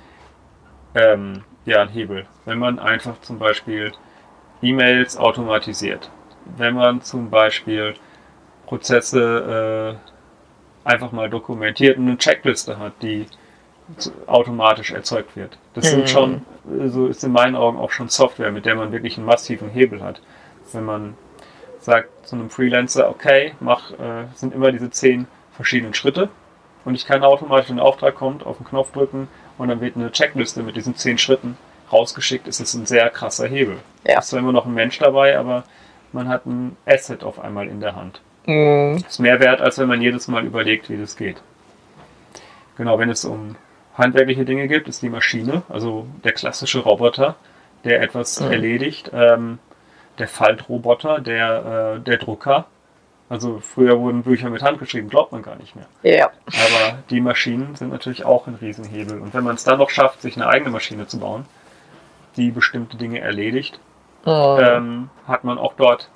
[0.94, 2.26] ähm, ja, ein Hebel.
[2.44, 3.92] Wenn man einfach zum Beispiel
[4.62, 6.11] E-Mails automatisiert,
[6.56, 7.94] wenn man zum Beispiel
[8.66, 9.98] Prozesse
[10.87, 13.26] äh, einfach mal dokumentiert und eine Checkliste hat, die
[14.26, 15.59] automatisch erzeugt wird.
[15.74, 16.42] Das sind schon,
[16.87, 20.03] so ist in meinen Augen auch schon Software, mit der man wirklich einen massiven Hebel
[20.03, 20.20] hat.
[20.72, 21.14] Wenn man
[21.81, 26.29] sagt zu einem Freelancer, okay, mach, äh, sind immer diese zehn verschiedenen Schritte
[26.85, 29.96] und ich kann automatisch, wenn ein Auftrag kommt, auf den Knopf drücken und dann wird
[29.96, 31.57] eine Checkliste mit diesen zehn Schritten
[31.92, 33.79] rausgeschickt, ist es ein sehr krasser Hebel.
[34.07, 34.20] Ja.
[34.20, 35.64] Ist zwar immer noch ein Mensch dabei, aber
[36.12, 38.20] man hat ein Asset auf einmal in der Hand.
[38.46, 39.05] Mhm.
[39.07, 41.42] Ist mehr wert, als wenn man jedes Mal überlegt, wie das geht.
[42.76, 43.57] Genau, wenn es um
[44.01, 47.37] handwerkliche Dinge geht, ist die Maschine, also der klassische Roboter,
[47.85, 48.51] der etwas Mhm.
[48.53, 49.59] erledigt, ähm,
[50.19, 52.67] der Faltroboter, der, äh, der Drucker.
[53.29, 55.87] Also früher wurden Bücher mit Hand geschrieben, glaubt man gar nicht mehr.
[56.03, 56.27] Ja.
[56.47, 59.21] Aber die Maschinen sind natürlich auch ein Riesenhebel.
[59.21, 61.45] Und wenn man es dann noch schafft, sich eine eigene Maschine zu bauen,
[62.37, 63.79] die bestimmte Dinge erledigt,
[64.27, 64.59] Mhm.
[64.61, 66.11] ähm, hat man auch dort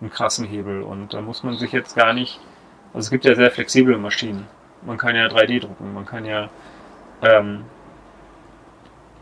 [0.00, 0.82] einen krassen Hebel.
[0.82, 2.38] Und da muss man sich jetzt gar nicht.
[2.92, 4.46] Also es gibt ja sehr flexible Maschinen.
[4.82, 6.48] Man kann ja 3D drucken, man kann ja,
[7.22, 7.64] ähm,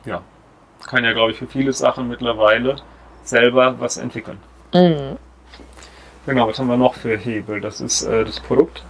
[0.04, 0.22] ja,
[0.86, 2.76] kann ja, glaube ich, für viele Sachen mittlerweile
[3.22, 4.38] selber was entwickeln.
[4.74, 5.16] Mhm.
[6.26, 7.60] Genau, was haben wir noch für Hebel?
[7.60, 8.84] Das ist äh, das Produkt.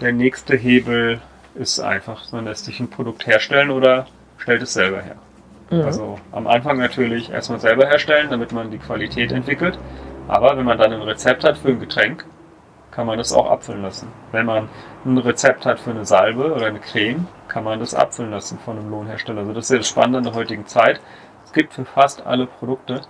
[0.00, 1.20] Der nächste Hebel
[1.54, 4.06] ist einfach, man lässt sich ein Produkt herstellen oder
[4.38, 5.16] stellt es selber her.
[5.70, 5.82] Mhm.
[5.82, 9.78] Also am Anfang natürlich erstmal selber herstellen, damit man die Qualität entwickelt.
[10.28, 12.24] Aber wenn man dann ein Rezept hat für ein Getränk,
[12.96, 14.08] kann man das auch abfüllen lassen.
[14.32, 14.70] Wenn man
[15.04, 18.78] ein Rezept hat für eine Salbe oder eine Creme, kann man das abfüllen lassen von
[18.78, 19.40] einem Lohnhersteller.
[19.40, 20.98] Also das ist ja das Spannende in der heutigen Zeit.
[21.44, 23.02] Es gibt für fast alle Produkte,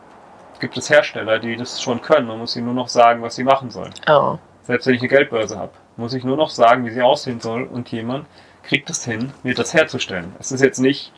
[0.59, 2.27] gibt es Hersteller, die das schon können.
[2.27, 3.95] Man muss ihnen nur noch sagen, was sie machen sollen.
[4.09, 4.39] Oh.
[4.63, 7.63] Selbst wenn ich eine Geldbörse habe, muss ich nur noch sagen, wie sie aussehen soll
[7.63, 8.27] und jemand
[8.65, 10.35] kriegt es hin, mir das herzustellen.
[10.41, 11.13] Es ist jetzt nicht,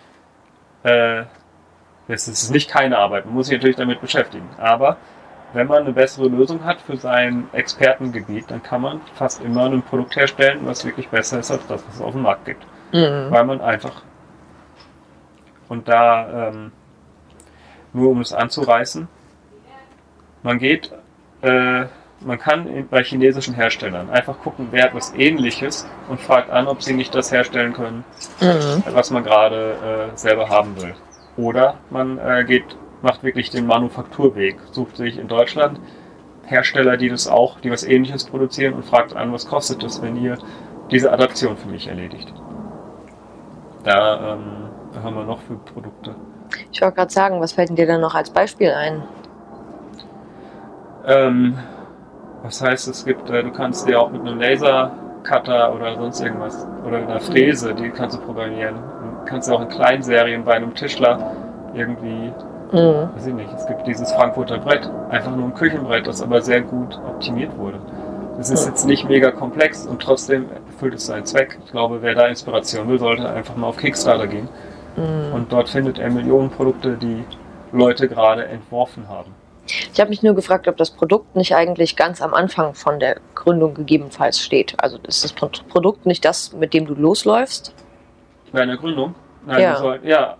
[0.82, 1.22] äh,
[2.06, 4.50] es ist nicht keine Arbeit, man muss sich natürlich damit beschäftigen.
[4.58, 4.98] Aber
[5.52, 9.82] wenn man eine bessere Lösung hat für sein Expertengebiet, dann kann man fast immer ein
[9.82, 12.66] Produkt herstellen, was wirklich besser ist als das, was es auf dem Markt gibt.
[12.92, 13.30] Mhm.
[13.30, 14.02] Weil man einfach
[15.68, 16.72] und da ähm,
[17.92, 19.08] nur um es anzureißen,
[20.42, 20.92] man geht,
[21.42, 21.84] äh,
[22.20, 26.82] man kann bei chinesischen Herstellern einfach gucken, wer hat was ähnliches und fragt an, ob
[26.82, 28.04] sie nicht das herstellen können,
[28.40, 28.82] Mhm.
[28.92, 30.94] was man gerade äh, selber haben will.
[31.36, 32.64] Oder man äh, geht,
[33.02, 35.80] macht wirklich den Manufakturweg, sucht sich in Deutschland
[36.44, 40.16] Hersteller, die das auch, die was ähnliches produzieren und fragt an, was kostet es, wenn
[40.16, 40.38] ihr
[40.90, 42.32] diese Adaption für mich erledigt.
[43.84, 46.14] Da ähm, haben wir noch für Produkte.
[46.72, 49.02] Ich wollte gerade sagen, was fällt denn dir denn noch als Beispiel ein?
[51.06, 51.58] Ähm,
[52.42, 56.66] was heißt, es gibt, äh, du kannst dir auch mit einem Lasercutter oder sonst irgendwas
[56.86, 58.76] oder einer Fräse, die kannst du programmieren.
[58.76, 61.32] Du kannst du auch in Kleinserien bei einem Tischler
[61.74, 62.32] irgendwie,
[62.72, 63.08] Mhm.
[63.14, 66.60] weiß ich nicht, es gibt dieses Frankfurter Brett, einfach nur ein Küchenbrett, das aber sehr
[66.60, 67.78] gut optimiert wurde.
[68.38, 68.72] Es ist Hm.
[68.72, 71.58] jetzt nicht mega komplex und trotzdem erfüllt es seinen Zweck.
[71.64, 74.48] Ich glaube, wer da Inspiration will, sollte einfach mal auf Kickstarter gehen
[75.32, 77.22] Und dort findet er Millionen Produkte, die
[77.70, 79.32] Leute gerade entworfen haben.
[79.92, 83.18] Ich habe mich nur gefragt, ob das Produkt nicht eigentlich ganz am Anfang von der
[83.36, 84.74] Gründung gegebenenfalls steht.
[84.78, 87.72] Also ist das Pro- Produkt nicht das, mit dem du losläufst?
[88.50, 89.14] Bei einer Gründung?
[89.46, 89.76] Nein, Ja.
[89.76, 90.36] soll, ja.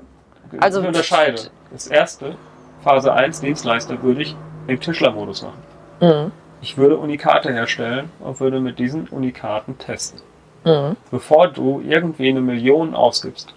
[0.59, 1.41] Also- ich unterscheide.
[1.71, 2.37] Das erste,
[2.83, 5.63] Phase 1, Dienstleister, würde ich im Tischlermodus machen.
[6.01, 6.33] Mhm.
[6.61, 10.21] Ich würde Unikate herstellen und würde mit diesen Unikaten testen.
[10.65, 10.97] Mhm.
[11.11, 13.55] Bevor du irgendwie eine Million ausgibst,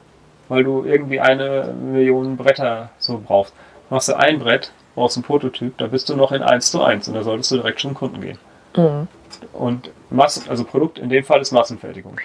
[0.49, 3.53] weil du irgendwie eine Million Bretter so brauchst,
[3.89, 7.07] machst du ein Brett, brauchst einen Prototyp, da bist du noch in 1 zu 1
[7.07, 8.38] und da solltest du direkt zum Kunden gehen.
[8.76, 9.07] Mhm.
[9.53, 12.18] Und Massen, also Produkt in dem Fall ist Massenfertigung.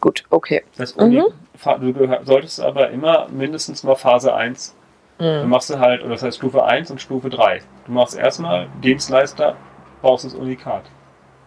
[0.00, 0.62] Gut, okay.
[0.76, 1.22] Das Uni,
[1.56, 1.92] Fa- du
[2.24, 4.74] solltest aber immer mindestens mal Phase 1.
[5.18, 5.50] Dann Mhm.
[5.50, 7.60] machst du halt, oder das heißt Stufe 1 und Stufe 3.
[7.86, 9.56] Du machst erstmal Dienstleister,
[10.02, 10.82] baust das Unikat.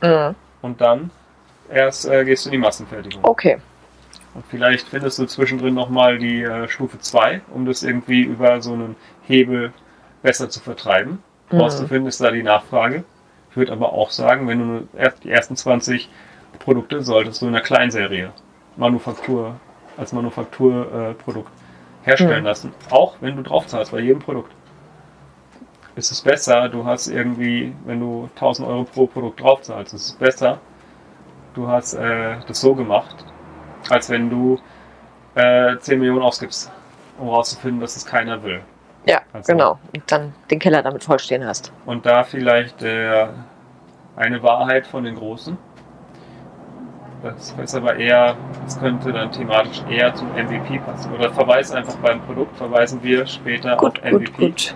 [0.01, 0.35] Mhm.
[0.61, 1.11] Und dann
[1.69, 3.23] erst äh, gehst du in die Massenfertigung.
[3.23, 3.57] Okay.
[4.33, 8.73] Und vielleicht findest du zwischendrin nochmal die äh, Stufe 2, um das irgendwie über so
[8.73, 9.73] einen Hebel
[10.21, 11.21] besser zu vertreiben.
[11.51, 11.59] Mhm.
[11.59, 13.03] Rauszufinden ist da die Nachfrage.
[13.51, 16.09] Ich würde aber auch sagen, wenn du erst die ersten 20
[16.59, 18.31] Produkte solltest du in einer Kleinserie
[18.77, 19.55] Manufaktur,
[19.97, 21.66] als Manufakturprodukt äh,
[22.07, 22.45] herstellen Mhm.
[22.45, 22.73] lassen.
[22.89, 24.51] Auch wenn du drauf zahlst bei jedem Produkt.
[25.95, 30.05] Ist es besser, du hast irgendwie, wenn du 1000 Euro pro Produkt drauf zahlst, ist
[30.07, 30.59] es besser,
[31.55, 33.15] du hast äh, das so gemacht,
[33.89, 34.59] als wenn du
[35.35, 36.71] äh, 10 Millionen ausgibst,
[37.19, 38.61] um rauszufinden, dass es keiner will.
[39.05, 39.79] Ja, Also- genau.
[39.93, 41.71] Und dann den Keller damit vollstehen hast.
[41.85, 43.27] Und da vielleicht äh,
[44.15, 45.57] eine Wahrheit von den Großen.
[47.23, 51.13] Das ist aber eher, das könnte dann thematisch eher zum MVP passen.
[51.13, 54.25] Oder verweis einfach beim Produkt, verweisen wir später Gut, auf MVP.
[54.25, 54.75] gut, gut.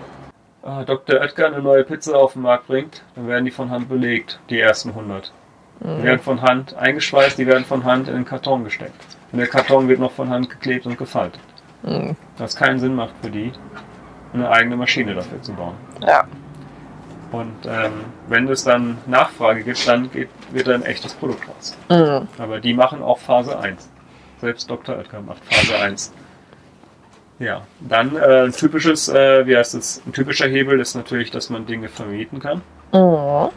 [0.64, 1.20] Ah, Dr.
[1.20, 4.60] Oetker eine neue Pizza auf den Markt bringt, dann werden die von Hand belegt, die
[4.60, 5.32] ersten 100.
[5.80, 6.02] Die Mhm.
[6.04, 8.94] werden von Hand eingeschweißt, die werden von Hand in den Karton gesteckt.
[9.32, 11.40] Und der Karton wird noch von Hand geklebt und gefaltet.
[11.82, 12.14] Mhm.
[12.38, 13.50] Was keinen Sinn macht für die,
[14.34, 15.74] eine eigene Maschine dafür zu bauen.
[16.00, 16.24] Ja.
[17.32, 17.92] Und ähm,
[18.28, 21.76] wenn es dann Nachfrage gibt, dann geht, wird ein echtes Produkt raus.
[21.88, 22.28] Mhm.
[22.38, 23.88] Aber die machen auch Phase 1.
[24.40, 24.98] Selbst Dr.
[24.98, 26.12] Oetker macht Phase 1.
[27.38, 31.48] Ja, dann äh, ein typisches, äh, wie heißt es, ein typischer Hebel ist natürlich, dass
[31.48, 32.60] man Dinge vermieten kann.
[32.92, 33.50] Mhm.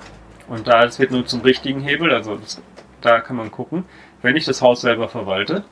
[0.47, 2.61] Und da es wird nur zum richtigen Hebel, also das,
[3.01, 3.83] da kann man gucken.
[4.21, 5.65] Wenn ich das Haus selber verwalte,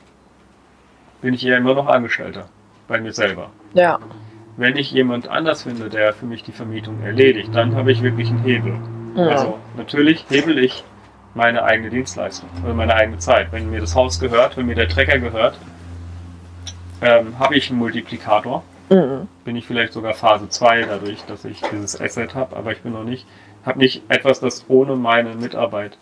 [1.22, 2.48] bin ich ja immer noch Angestellter
[2.86, 3.50] bei mir selber.
[3.72, 3.98] Ja.
[4.56, 8.28] Wenn ich jemand anders finde, der für mich die Vermietung erledigt, dann habe ich wirklich
[8.28, 8.72] einen Hebel.
[8.72, 9.18] Mhm.
[9.18, 10.84] Also natürlich hebel ich
[11.34, 13.48] meine eigene Dienstleistung oder meine eigene Zeit.
[13.50, 15.58] Wenn mir das Haus gehört, wenn mir der Trecker gehört,
[17.02, 18.62] ähm, habe ich einen Multiplikator.
[18.90, 19.28] Mhm.
[19.44, 22.92] Bin ich vielleicht sogar Phase 2 dadurch, dass ich dieses Asset habe, aber ich bin
[22.92, 23.26] noch nicht,
[23.66, 25.98] habe nicht etwas, das ohne meine Mitarbeit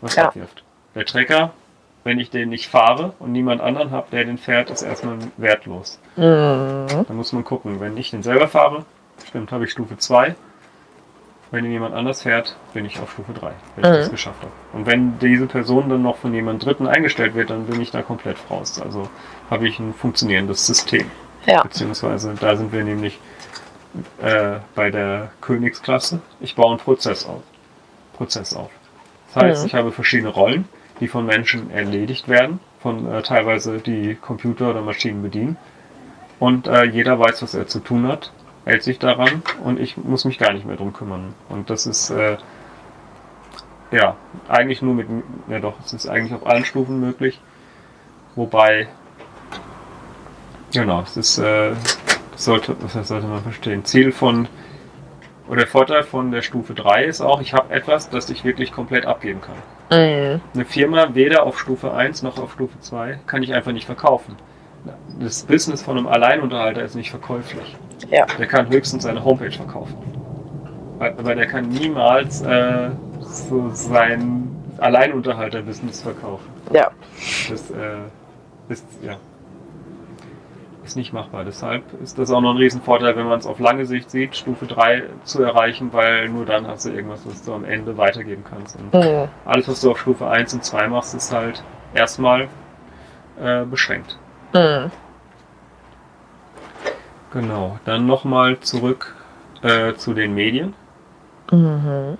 [0.00, 0.28] was Ja.
[0.28, 0.62] abwirft.
[0.94, 1.52] Der Trecker,
[2.04, 5.98] wenn ich den nicht fahre und niemand anderen habe, der den fährt, ist erstmal wertlos.
[6.16, 6.86] Mhm.
[6.88, 7.80] Da muss man gucken.
[7.80, 8.84] Wenn ich den selber fahre,
[9.28, 10.34] stimmt, habe ich Stufe 2.
[11.50, 13.94] Wenn ihn jemand anders fährt, bin ich auf Stufe 3, wenn ich Mhm.
[14.02, 14.52] das geschafft habe.
[14.72, 18.00] Und wenn diese Person dann noch von jemand Dritten eingestellt wird, dann bin ich da
[18.02, 18.80] komplett raus.
[18.80, 19.08] Also
[19.50, 21.10] habe ich ein funktionierendes System.
[21.46, 21.62] Ja.
[21.62, 23.18] Beziehungsweise da sind wir nämlich
[24.22, 26.20] äh, bei der Königsklasse.
[26.40, 27.42] Ich baue einen Prozess auf.
[28.16, 28.70] Prozess auf.
[29.34, 29.66] Das heißt, Mhm.
[29.66, 30.66] ich habe verschiedene Rollen,
[31.02, 35.56] die von Menschen erledigt werden, von äh, teilweise die Computer oder Maschinen bedienen.
[36.38, 38.32] Und äh, jeder weiß, was er zu tun hat,
[38.64, 41.34] hält sich daran und ich muss mich gar nicht mehr drum kümmern.
[41.48, 42.36] Und das ist äh,
[43.90, 45.08] ja eigentlich nur mit,
[45.48, 47.40] ja doch, es ist eigentlich auf allen Stufen möglich.
[48.36, 48.86] Wobei,
[50.72, 51.72] genau, es ist, äh,
[52.36, 53.84] sollte, das sollte man verstehen.
[53.84, 54.46] Ziel von,
[55.48, 58.72] oder der Vorteil von der Stufe 3 ist auch, ich habe etwas, das ich wirklich
[58.72, 59.56] komplett abgeben kann.
[59.90, 60.40] Mhm.
[60.54, 64.36] Eine Firma weder auf Stufe 1 noch auf Stufe 2 kann ich einfach nicht verkaufen.
[65.20, 67.76] Das Business von einem Alleinunterhalter ist nicht verkäuflich.
[68.10, 68.26] Ja.
[68.38, 69.96] Der kann höchstens seine Homepage verkaufen.
[70.98, 72.90] Aber der kann niemals äh,
[73.20, 76.48] so sein Alleinunterhalter-Business verkaufen.
[76.72, 76.90] Ja.
[77.48, 77.98] Das äh,
[78.68, 79.16] ist, ja,
[80.84, 81.44] ist nicht machbar.
[81.44, 84.66] Deshalb ist das auch noch ein Riesenvorteil, wenn man es auf lange Sicht sieht, Stufe
[84.66, 88.76] 3 zu erreichen, weil nur dann hast du irgendwas, was du am Ende weitergeben kannst.
[88.76, 89.28] Und Mhm.
[89.44, 91.62] alles, was du auf Stufe 1 und 2 machst, ist halt
[91.94, 92.48] erstmal
[93.40, 94.18] äh, beschränkt.
[94.52, 94.90] Mhm.
[97.32, 97.78] Genau.
[97.84, 99.14] Dann nochmal zurück
[99.62, 100.74] äh, zu den Medien.
[101.50, 102.18] Mhm.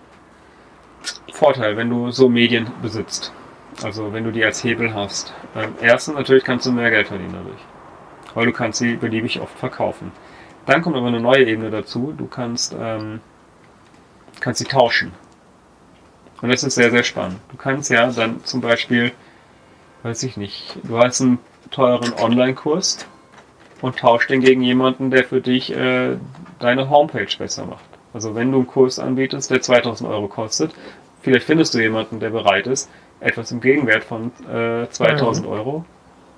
[1.33, 3.33] Vorteil, wenn du so Medien besitzt.
[3.83, 5.33] Also wenn du die als Hebel hast.
[5.57, 7.61] Ähm, erstens natürlich kannst du mehr Geld verdienen dadurch.
[8.35, 10.13] Weil du kannst sie beliebig oft verkaufen.
[10.67, 12.15] Dann kommt aber eine neue Ebene dazu.
[12.17, 13.21] Du kannst, ähm,
[14.41, 15.13] kannst sie tauschen.
[16.41, 17.39] Und das ist sehr, sehr spannend.
[17.51, 19.13] Du kannst ja dann zum Beispiel,
[20.03, 21.39] weiß ich nicht, du hast einen
[21.71, 22.99] teuren Online-Kurs
[23.81, 26.17] und tausch den gegen jemanden, der für dich äh,
[26.59, 27.85] deine Homepage besser macht.
[28.13, 30.73] Also wenn du einen Kurs anbietest, der 2000 Euro kostet,
[31.23, 35.53] vielleicht findest du jemanden, der bereit ist, etwas im Gegenwert von äh, 2000 Mhm.
[35.53, 35.85] Euro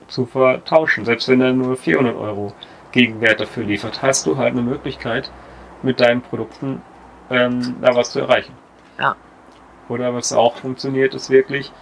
[0.09, 1.05] zu vertauschen.
[1.05, 2.53] Selbst wenn er nur 400 Euro
[2.93, 5.31] Gegenwert dafür liefert, hast du halt eine Möglichkeit,
[5.83, 6.81] mit deinen Produkten
[7.31, 8.53] ähm, da was zu erreichen.
[8.99, 9.17] Ja.
[9.89, 11.73] Oder was auch funktioniert, ist wirklich,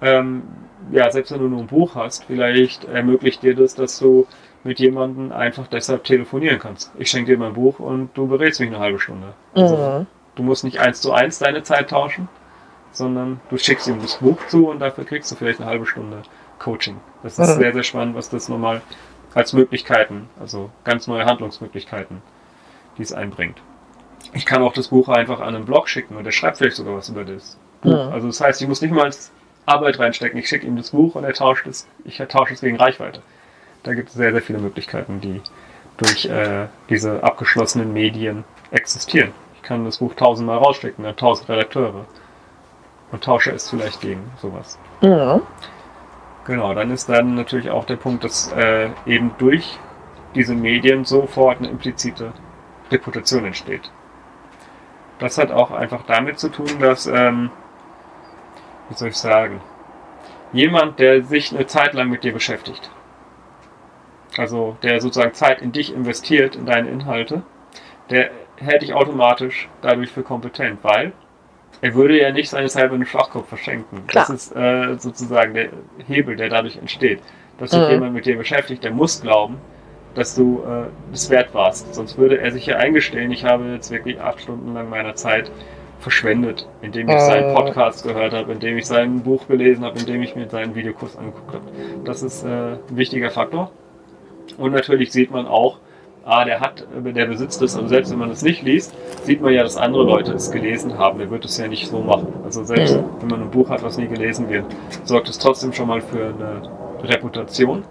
[0.00, 0.42] ähm,
[0.90, 4.26] ja, selbst wenn du nur ein Buch hast, vielleicht ermöglicht dir das, dass du
[4.64, 6.92] mit jemandem einfach deshalb telefonieren kannst.
[6.98, 9.34] Ich schenke dir mein Buch und du berätst mich eine halbe Stunde.
[9.54, 10.06] Also, Mhm.
[10.34, 12.26] Du musst nicht eins zu eins deine Zeit tauschen,
[12.90, 16.22] sondern du schickst ihm das Buch zu und dafür kriegst du vielleicht eine halbe Stunde
[16.62, 16.96] Coaching.
[17.22, 17.60] Das ist Mhm.
[17.60, 18.80] sehr, sehr spannend, was das nochmal
[19.34, 22.22] als Möglichkeiten, also ganz neue Handlungsmöglichkeiten,
[22.98, 23.60] die es einbringt.
[24.32, 26.96] Ich kann auch das Buch einfach an einen Blog schicken und er schreibt vielleicht sogar
[26.96, 28.06] was über das Buch.
[28.06, 28.12] Mhm.
[28.12, 29.10] Also das heißt, ich muss nicht mal
[29.66, 30.38] Arbeit reinstecken.
[30.38, 33.22] Ich schicke ihm das Buch und er tauscht es, ich tausche es gegen Reichweite.
[33.82, 35.40] Da gibt es sehr, sehr viele Möglichkeiten, die
[35.96, 39.32] durch äh, diese abgeschlossenen Medien existieren.
[39.56, 42.06] Ich kann das Buch tausendmal rausstecken an tausend Redakteure
[43.12, 44.78] und tausche es vielleicht gegen sowas.
[45.00, 45.42] Mhm.
[46.44, 49.78] Genau, dann ist dann natürlich auch der Punkt, dass äh, eben durch
[50.34, 52.32] diese Medien sofort eine implizite
[52.90, 53.90] Reputation entsteht.
[55.18, 57.50] Das hat auch einfach damit zu tun, dass, ähm,
[58.88, 59.60] wie soll ich sagen,
[60.52, 62.90] jemand, der sich eine Zeit lang mit dir beschäftigt,
[64.36, 67.42] also der sozusagen Zeit in dich investiert, in deine Inhalte,
[68.10, 71.12] der hält dich automatisch dadurch für kompetent, weil
[71.82, 74.06] er würde ja nicht seine Zeit bei einem Schwachkopf verschenken.
[74.06, 74.24] Klar.
[74.28, 75.68] Das ist äh, sozusagen der
[76.08, 77.20] Hebel, der dadurch entsteht.
[77.58, 77.90] Dass sich Mhm.
[77.90, 79.58] jemand mit dir beschäftigt, der muss glauben,
[80.14, 81.94] dass du äh, es wert warst.
[81.94, 85.50] Sonst würde er sich ja eingestehen, ich habe jetzt wirklich acht Stunden lang meiner Zeit
[86.00, 90.34] verschwendet, indem ich seinen Podcast gehört habe, indem ich sein Buch gelesen habe, indem ich
[90.34, 91.64] mir seinen Videokurs angeguckt habe.
[92.04, 93.70] Das ist äh, ein wichtiger Faktor.
[94.58, 95.78] Und natürlich sieht man auch,
[96.24, 98.94] ah, der hat, der besitzt es, also selbst wenn man es nicht liest,
[99.24, 101.18] sieht man ja, dass andere Leute es gelesen haben.
[101.18, 102.32] Der wird es ja nicht so machen.
[102.44, 103.04] Also selbst Mhm.
[103.20, 104.64] wenn man ein Buch hat, was nie gelesen wird,
[105.04, 106.62] sorgt es trotzdem schon mal für eine
[107.08, 107.84] Reputation.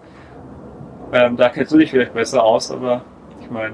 [1.14, 3.02] Ähm, da kennst du dich vielleicht besser aus, aber
[3.42, 3.74] ich meine,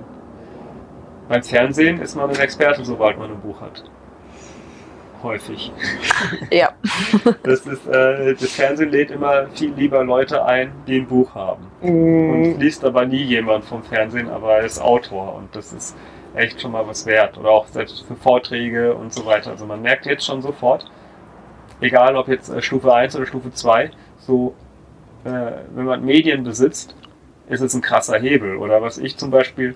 [1.30, 3.84] beim Fernsehen ist man ein Experte, sobald man ein Buch hat.
[5.24, 5.72] Häufig.
[6.51, 6.70] Ja.
[7.43, 11.65] Das, ist, äh, das Fernsehen lädt immer viel lieber Leute ein, die ein Buch haben.
[11.82, 12.59] Und Mhm.
[12.59, 15.95] liest aber nie jemand vom Fernsehen, aber er ist Autor und das ist
[16.36, 17.38] echt schon mal was wert.
[17.38, 19.51] Oder auch selbst für Vorträge und so weiter.
[19.51, 20.86] Also man merkt jetzt schon sofort,
[21.82, 23.89] egal ob jetzt äh, Stufe 1 oder Stufe 2,
[24.20, 24.53] so
[25.26, 25.30] äh,
[25.74, 26.95] wenn man Medien besitzt,
[27.49, 28.57] ist es ein krasser Hebel.
[28.57, 29.76] Oder was ich zum Beispiel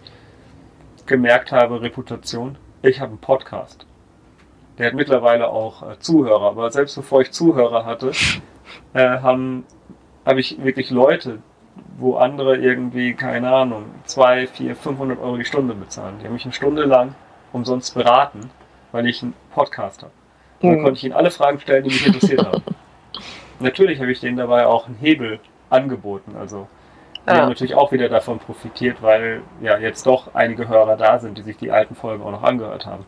[1.07, 3.85] gemerkt habe, Reputation, ich habe einen Podcast.
[4.81, 8.13] Der hat mittlerweile auch äh, Zuhörer, aber selbst bevor ich Zuhörer hatte,
[8.95, 9.63] äh, haben
[10.25, 11.37] habe ich wirklich Leute,
[11.99, 16.15] wo andere irgendwie, keine Ahnung, 2, 4, 500 Euro die Stunde bezahlen.
[16.19, 17.13] Die haben mich eine Stunde lang
[17.53, 18.49] umsonst beraten,
[18.91, 20.11] weil ich einen Podcast habe.
[20.63, 20.83] Und Dann Mhm.
[20.83, 22.63] konnte ich ihnen alle Fragen stellen, die mich interessiert haben.
[23.59, 26.35] Natürlich habe ich denen dabei auch einen Hebel angeboten.
[26.39, 26.67] Also
[27.27, 27.41] die Ja.
[27.41, 31.43] haben natürlich auch wieder davon profitiert, weil ja jetzt doch einige Hörer da sind, die
[31.43, 33.05] sich die alten Folgen auch noch angehört haben.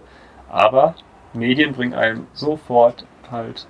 [0.52, 0.94] Aber
[1.34, 3.68] Medien bringen einem sofort halt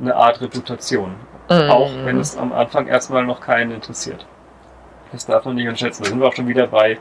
[0.00, 1.14] eine Art Reputation.
[1.50, 1.70] Mhm.
[1.70, 4.26] Auch wenn es am Anfang erstmal noch keinen interessiert.
[5.12, 6.04] Das darf man nicht unterschätzen.
[6.04, 6.98] Da sind wir auch schon wieder bei,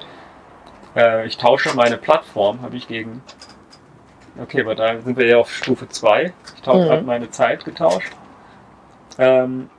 [0.95, 3.21] äh, ich tausche meine Plattform, habe ich gegen,
[4.41, 6.33] okay, aber da sind wir ja auf Stufe 2.
[6.55, 6.91] Ich tausche Mhm.
[6.91, 8.11] habe meine Zeit getauscht.
[9.17, 9.69] Ähm,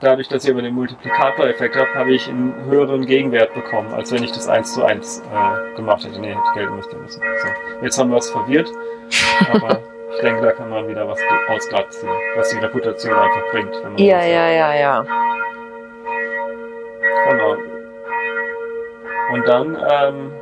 [0.00, 4.22] dadurch, dass ich aber den Multiplikatoreffekt habe, habe ich einen höheren Gegenwert bekommen, als wenn
[4.22, 6.20] ich das 1 zu 1 äh, gemacht hätte.
[6.20, 7.20] Nee, hätte ich Geld investieren müssen.
[7.20, 7.48] So,
[7.84, 8.70] jetzt haben wir es verwirrt,
[9.52, 9.80] aber
[10.14, 11.18] ich denke, da kann man wieder was
[11.90, 13.74] ziehen, was die Reputation einfach bringt.
[13.98, 15.06] Ja, ja, ja, ja.
[17.28, 17.56] Genau.
[19.32, 20.32] Und dann, ähm,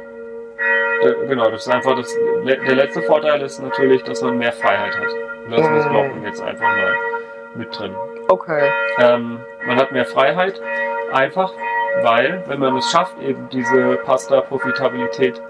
[1.29, 5.09] genau, das ist einfach das, der letzte Vorteil ist natürlich, dass man mehr Freiheit hat.
[5.47, 5.91] Und das ist das Mhm.
[5.91, 6.95] Blocken jetzt einfach mal
[7.57, 7.95] mit drin.
[8.29, 8.71] Okay.
[8.99, 10.61] Ähm, man hat mehr Freiheit,
[11.13, 11.53] einfach,
[12.03, 15.41] weil, wenn man es schafft, eben diese Pasta-Profitabilität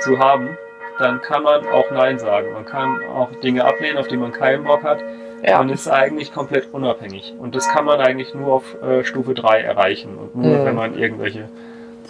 [0.00, 0.56] zu haben,
[0.98, 2.52] dann kann man auch Nein sagen.
[2.52, 4.98] Man kann auch Dinge ablehnen, auf die man keinen Bock hat.
[5.42, 5.58] Ja.
[5.58, 7.34] Man ist eigentlich komplett unabhängig.
[7.38, 10.16] Und das kann man eigentlich nur auf äh, Stufe 3 erreichen.
[10.16, 10.64] Und nur, Mhm.
[10.64, 11.48] wenn man irgendwelche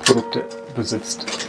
[0.05, 0.43] Produkte
[0.75, 1.49] besitzt.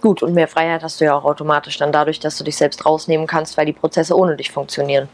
[0.00, 2.86] Gut, und mehr Freiheit hast du ja auch automatisch dann dadurch, dass du dich selbst
[2.86, 5.08] rausnehmen kannst, weil die Prozesse ohne dich funktionieren.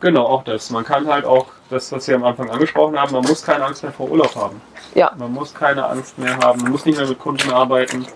[0.00, 0.70] Genau, auch das.
[0.70, 3.82] Man kann halt auch das, was wir am Anfang angesprochen haben, man muss keine Angst
[3.82, 4.60] mehr vor Urlaub haben.
[4.94, 5.12] Ja.
[5.18, 6.62] Man muss keine Angst mehr haben.
[6.62, 8.06] Man muss nicht mehr mit Kunden arbeiten,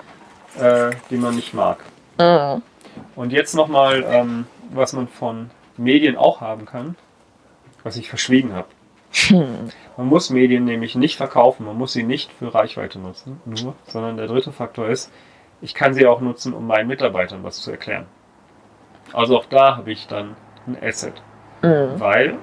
[0.59, 1.79] äh, die man nicht mag.
[2.19, 2.63] Mhm.
[3.17, 6.97] Und jetzt nochmal, ähm, was man von Medien auch haben kann,
[7.83, 8.69] was ich verschwiegen habe.
[9.13, 9.71] Hm.
[9.97, 14.17] Man muss Medien nämlich nicht verkaufen, man muss sie nicht für Reichweite nutzen, nur, sondern
[14.17, 15.13] der dritte Faktor ist,
[15.61, 18.07] ich kann sie auch nutzen, um meinen Mitarbeitern was zu erklären.
[19.13, 20.35] Also auch da habe ich dann
[20.67, 21.23] ein Asset,
[21.65, 22.01] Mhm.
[22.01, 22.39] weil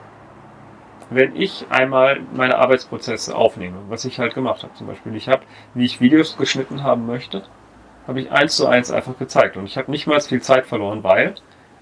[1.11, 5.43] wenn ich einmal meine Arbeitsprozesse aufnehme, was ich halt gemacht habe, zum Beispiel, ich habe,
[5.73, 7.43] wie ich Videos geschnitten haben möchte,
[8.07, 11.03] habe ich eins zu eins einfach gezeigt und ich habe nicht mal viel Zeit verloren,
[11.03, 11.35] weil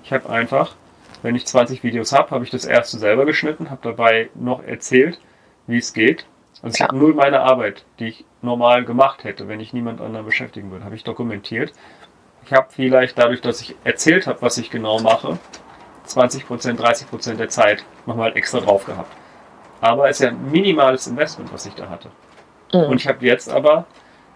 [0.03, 0.75] ich habe einfach,
[1.21, 5.19] wenn ich 20 Videos habe, habe ich das erste selber geschnitten, habe dabei noch erzählt,
[5.67, 6.25] wie es geht.
[6.63, 10.25] Also ich habe null meine Arbeit, die ich normal gemacht hätte, wenn ich niemand anderen
[10.25, 11.71] beschäftigen würde, habe ich dokumentiert.
[12.45, 15.37] Ich habe vielleicht dadurch, dass ich erzählt habe, was ich genau mache,
[16.09, 19.11] 20%, 30% der Zeit nochmal extra drauf gehabt.
[19.81, 22.09] Aber es ist ja ein minimales Investment, was ich da hatte.
[22.73, 22.91] Mhm.
[22.91, 23.85] Und ich habe jetzt aber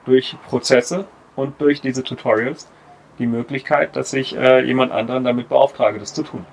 [0.06, 1.06] durch Prozesse
[1.36, 2.70] und durch diese Tutorials
[3.20, 6.46] die Möglichkeit, dass ich äh, jemand anderen damit beauftrage, das zu tun.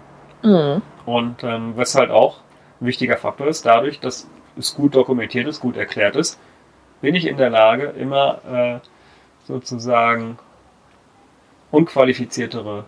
[0.42, 0.82] Mhm.
[1.06, 2.38] Und ähm, was halt auch
[2.80, 6.38] ein wichtiger Faktor ist, dadurch, dass es gut dokumentiert ist, gut erklärt ist,
[7.00, 8.86] bin ich in der Lage, immer äh,
[9.46, 10.38] sozusagen
[11.70, 12.84] unqualifiziertere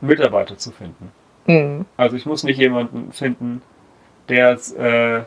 [0.00, 1.12] Mitarbeiter zu finden.
[1.46, 1.84] Mhm.
[1.96, 3.62] Also ich muss nicht jemanden finden,
[4.28, 5.22] der äh,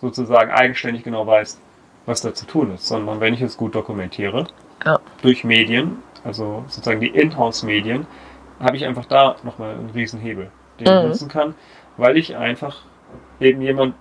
[0.00, 1.60] sozusagen eigenständig genau weiß,
[2.06, 4.46] was da zu tun ist, sondern wenn ich es gut dokumentiere,
[4.84, 4.98] Ja.
[5.22, 8.06] durch Medien, also sozusagen die Inhouse-Medien,
[8.60, 10.50] habe ich einfach da nochmal einen riesen Hebel,
[10.80, 11.08] den ich Mhm.
[11.08, 11.54] nutzen kann,
[11.96, 12.76] weil ich einfach
[13.40, 13.94] eben jemand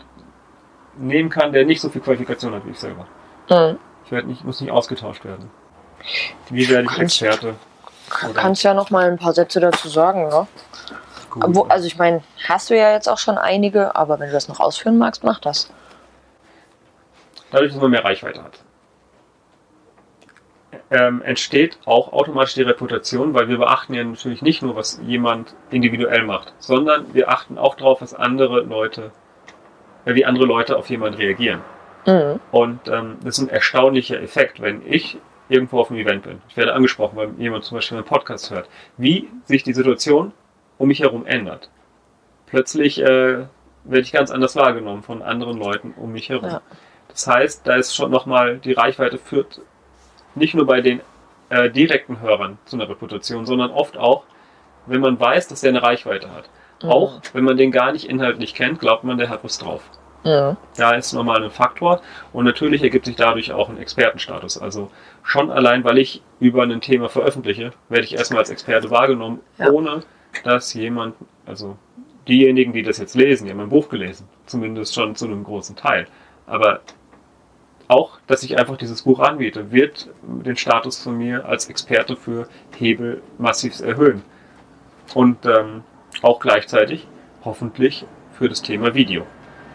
[0.98, 3.08] nehmen kann, der nicht so viel Qualifikation hat wie ich selber.
[3.50, 3.78] Mhm.
[4.06, 5.50] Ich werde nicht, muss nicht ausgetauscht werden.
[6.50, 7.56] Wie werde ich Kannst- Experte?
[8.30, 10.46] Oder- Kannst ja noch mal ein paar Sätze dazu sagen, ne?
[11.34, 11.56] Gut.
[11.56, 14.48] Wo, also ich meine, hast du ja jetzt auch schon einige, aber wenn du das
[14.48, 15.72] noch ausführen magst, mach das.
[17.52, 18.60] dadurch, dass man mehr Reichweite hat.
[20.92, 25.56] Ähm, entsteht auch automatisch die Reputation, weil wir beachten ja natürlich nicht nur, was jemand
[25.72, 29.12] individuell macht, sondern wir achten auch darauf, was andere Leute,
[30.06, 31.62] äh, wie andere Leute auf jemanden reagieren.
[32.06, 32.40] Mhm.
[32.52, 35.18] Und ähm, das ist ein erstaunlicher Effekt, wenn ich
[35.50, 36.42] irgendwo auf einem Event bin.
[36.48, 40.32] Ich werde angesprochen, weil jemand zum Beispiel einen Podcast hört, wie sich die Situation
[40.78, 41.70] um mich herum ändert.
[42.48, 43.46] Plötzlich äh,
[43.84, 46.50] werde ich ganz anders wahrgenommen von anderen Leuten um mich herum.
[46.50, 46.62] Ja.
[47.10, 49.62] Das heißt, da ist schon nochmal die Reichweite führt
[50.36, 51.02] nicht nur bei den
[51.50, 54.24] äh, direkten Hörern zu einer Reputation, sondern oft auch,
[54.88, 56.50] wenn man weiß, dass der eine Reichweite hat.
[56.82, 56.90] Mhm.
[56.90, 59.84] Auch wenn man den gar nicht inhaltlich kennt, glaubt man, der hat was drauf.
[60.24, 60.58] Mhm.
[60.78, 62.02] Da ist nochmal ein Faktor
[62.32, 64.58] und natürlich ergibt sich dadurch auch ein Expertenstatus.
[64.58, 64.90] Also
[65.22, 69.70] schon allein, weil ich über ein Thema veröffentliche, werde ich erstmal als Experte wahrgenommen, Ja.
[69.70, 70.04] ohne
[70.44, 71.16] dass jemand,
[71.46, 71.78] also
[72.28, 75.76] diejenigen, die das jetzt lesen, die haben mein Buch gelesen, zumindest schon zu einem großen
[75.76, 76.08] Teil.
[76.46, 76.82] Aber
[77.88, 82.48] auch, dass ich einfach dieses Buch anbiete, wird den Status von mir als Experte für
[82.78, 84.24] Hebel massiv erhöhen.
[85.14, 85.84] Und ähm,
[86.22, 87.08] auch gleichzeitig
[87.44, 88.06] hoffentlich
[88.38, 89.26] für das Thema Video.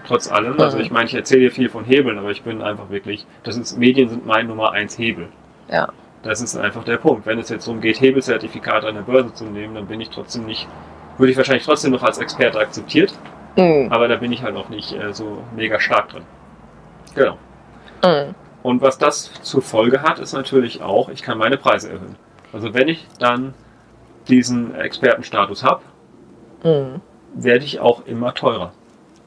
[0.06, 2.88] Trotz allem, also ich meine, ich erzähle hier viel von Hebeln, aber ich bin einfach
[2.88, 5.28] wirklich, das ist, Medien sind mein Nummer eins Hebel.
[5.70, 5.92] Ja.
[6.22, 7.26] Das ist einfach der Punkt.
[7.26, 10.46] Wenn es jetzt darum geht, Hebelzertifikate an der Börse zu nehmen, dann bin ich trotzdem
[10.46, 10.66] nicht,
[11.16, 13.14] würde ich wahrscheinlich trotzdem noch als Experte akzeptiert,
[13.56, 13.88] Mhm.
[13.92, 16.22] aber da bin ich halt noch nicht äh, so mega stark drin.
[17.14, 17.36] Genau.
[18.04, 18.34] Mhm.
[18.62, 22.16] Und was das zur Folge hat, ist natürlich auch, ich kann meine Preise erhöhen.
[22.52, 23.54] Also wenn ich dann
[24.28, 25.82] diesen Expertenstatus habe,
[26.64, 27.00] Mhm.
[27.34, 28.72] werde ich auch immer teurer.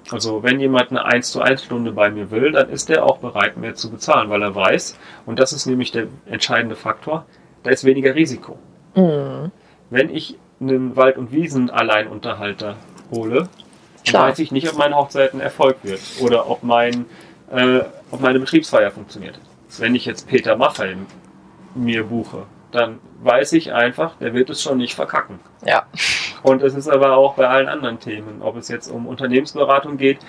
[0.10, 3.20] Also wenn jemand eine 1 zu 1 Stunde bei mir will, dann ist er auch
[3.20, 7.26] bereit, mehr zu bezahlen, weil er weiß, und das ist nämlich der entscheidende Faktor,
[7.64, 8.58] da ist weniger Risiko.
[8.95, 9.52] Mhm.
[9.89, 12.76] Wenn ich einen Wald- und Wiesen-Alleinunterhalter
[13.12, 13.49] hole,
[14.06, 17.06] dann weiß ich nicht, ob meine Hochzeit ein Erfolg wird oder ob, mein,
[17.52, 19.39] äh, ob meine Betriebsfeier funktioniert.
[19.78, 20.95] Wenn ich jetzt Peter Maffay
[21.76, 25.40] mir buche, dann weiß ich einfach, der wird es schon nicht verkacken.
[25.66, 25.84] Ja.
[26.44, 30.20] Und es ist aber auch bei allen anderen Themen, ob es jetzt um Unternehmensberatung geht,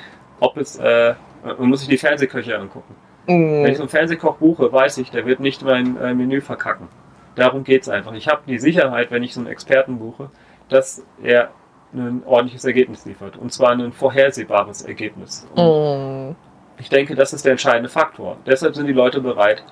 [0.40, 1.14] ob es, äh,
[1.45, 2.95] man muss sich die Fernsehköche angucken.
[3.26, 3.82] Wenn ich so Mhm.
[3.82, 6.88] einen Fernsehkoch buche, weiß ich, der wird nicht mein äh, Menü verkacken.
[7.36, 8.12] Darum geht's einfach.
[8.14, 10.28] Ich habe die Sicherheit, wenn ich so einen Experten buche,
[10.68, 11.51] dass er
[11.95, 13.36] ein ordentliches Ergebnis liefert.
[13.36, 15.47] Und zwar ein vorhersehbares Ergebnis.
[15.57, 16.34] Mhm.
[16.78, 18.36] ich denke, das ist der entscheidende Faktor.
[18.45, 19.62] Deshalb sind die Leute bereit,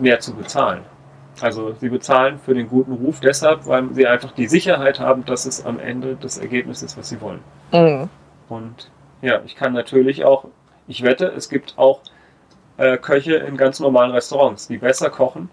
[0.00, 0.80] mehr zu bezahlen.
[1.42, 5.46] Also sie bezahlen für den guten Ruf deshalb, weil sie einfach die Sicherheit haben, dass
[5.46, 7.40] es am Ende das Ergebnis ist, was sie wollen.
[7.72, 8.08] Mhm.
[8.48, 8.90] Und
[9.22, 10.46] ja, ich kann natürlich auch,
[10.86, 12.00] ich wette, es gibt auch
[12.76, 15.50] äh, Köche in ganz normalen Restaurants, die besser kochen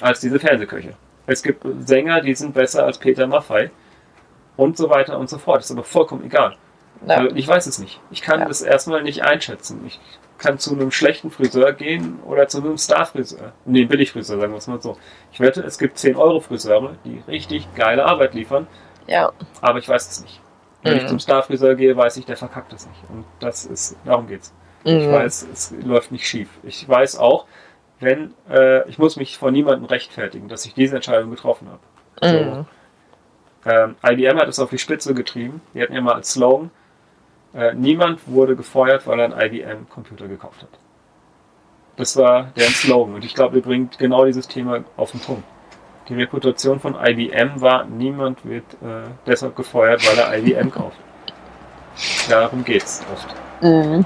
[0.00, 0.94] als diese Fernsehköche.
[1.26, 3.70] Es gibt Sänger, die sind besser als Peter Maffay
[4.56, 5.58] und so weiter und so fort.
[5.58, 6.56] Das ist aber vollkommen egal.
[7.06, 7.16] Ja.
[7.16, 8.00] Also ich weiß es nicht.
[8.10, 8.46] Ich kann Ja.
[8.48, 9.82] das erstmal nicht einschätzen.
[9.86, 10.00] Ich
[10.40, 13.52] kann zu einem schlechten Friseur gehen oder zu einem Star-Friseur.
[13.66, 14.96] Nee, Billigfriseur, sagen wir es mal so.
[15.32, 18.66] Ich wette, es gibt 10-Euro-Friseure, die richtig geile Arbeit liefern,
[19.06, 19.30] ja.
[19.60, 20.40] aber ich weiß es nicht.
[20.82, 21.08] Wenn ich Mhm.
[21.08, 22.98] zum Starfriseur gehe, weiß ich, der verkackt es nicht.
[23.10, 24.52] Und das ist, darum geht's.
[24.82, 25.12] Ich Mhm.
[25.12, 26.48] weiß, es läuft nicht schief.
[26.62, 27.44] Ich weiß auch,
[28.00, 31.80] wenn, äh, ich muss mich vor niemandem rechtfertigen, dass ich diese Entscheidung getroffen habe.
[32.22, 32.44] So.
[32.44, 32.66] Mhm.
[33.66, 35.60] Ähm, IBM hat es auf die Spitze getrieben.
[35.74, 36.70] Die hatten ja mal als Slogan,
[37.54, 40.68] äh, niemand wurde gefeuert, weil er einen IBM-Computer gekauft hat.
[41.96, 43.14] Das war deren Slogan.
[43.16, 45.44] Und ich glaube, ihr bringt genau dieses Thema auf den Punkt.
[46.08, 50.96] Die Reputation von IBM war, niemand wird äh, deshalb gefeuert, weil er IBM kauft.
[52.28, 53.34] Darum geht's oft.
[53.62, 54.04] Mhm.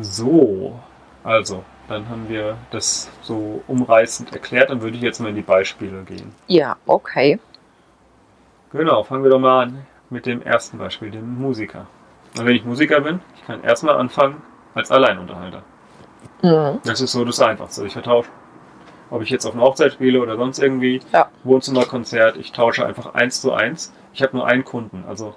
[0.00, 0.80] So,
[1.22, 4.70] also, dann haben wir das so umreißend erklärt.
[4.70, 6.32] Dann würde ich jetzt mal in die Beispiele gehen.
[6.46, 7.38] Ja, okay.
[8.72, 11.86] Genau, fangen wir doch mal an mit dem ersten Beispiel, dem Musiker.
[12.38, 14.40] Und wenn ich Musiker bin, ich kann erstmal anfangen
[14.72, 15.62] als Alleinunterhalter.
[16.42, 16.80] Mhm.
[16.84, 17.84] Das ist so das Einfachste.
[17.84, 18.30] Ich vertausche.
[19.10, 21.28] Ob ich jetzt auf einer Hochzeit spiele oder sonst irgendwie, Ja.
[21.42, 23.92] Wohnzimmerkonzert, ich tausche einfach eins zu eins.
[24.12, 25.04] Ich habe nur einen Kunden.
[25.06, 25.34] Also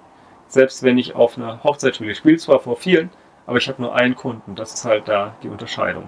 [0.47, 3.09] selbst wenn ich auf einer Hochzeit spiele, ich spiele zwar vor vielen,
[3.47, 4.55] aber ich habe nur einen Kunden.
[4.55, 6.07] Das ist halt da die Unterscheidung.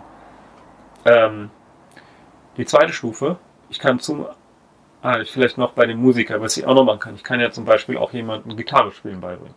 [1.06, 1.50] Ähm,
[2.58, 3.38] die zweite Stufe,
[3.70, 4.28] ich kann zum,
[5.02, 7.16] ah, vielleicht noch bei dem Musiker, was ich auch noch machen kann.
[7.16, 9.56] Ich kann ja zum Beispiel auch jemandem Gitarre spielen beibringen.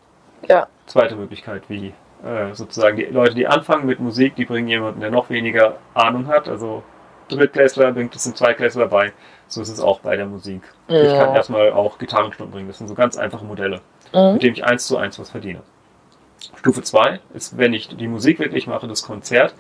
[0.49, 0.67] Ja.
[0.87, 5.11] Zweite Möglichkeit, wie äh, sozusagen die Leute, die anfangen mit Musik, die bringen jemanden, der
[5.11, 6.49] noch weniger Ahnung hat.
[6.49, 6.83] Also
[7.29, 9.13] Drittklässler bringt es sind Zweitklässler bei.
[9.49, 10.63] So ist es auch bei der Musik.
[10.89, 11.35] Ich kann Ja.
[11.37, 12.69] erstmal auch Gitarrenstunden bringen.
[12.69, 13.81] Das sind so ganz einfache Modelle,
[14.13, 14.35] Mhm.
[14.35, 15.63] mit denen ich eins zu eins was verdiene.
[16.57, 19.55] Stufe 2 ist, wenn ich die Musik wirklich mache, das Konzert.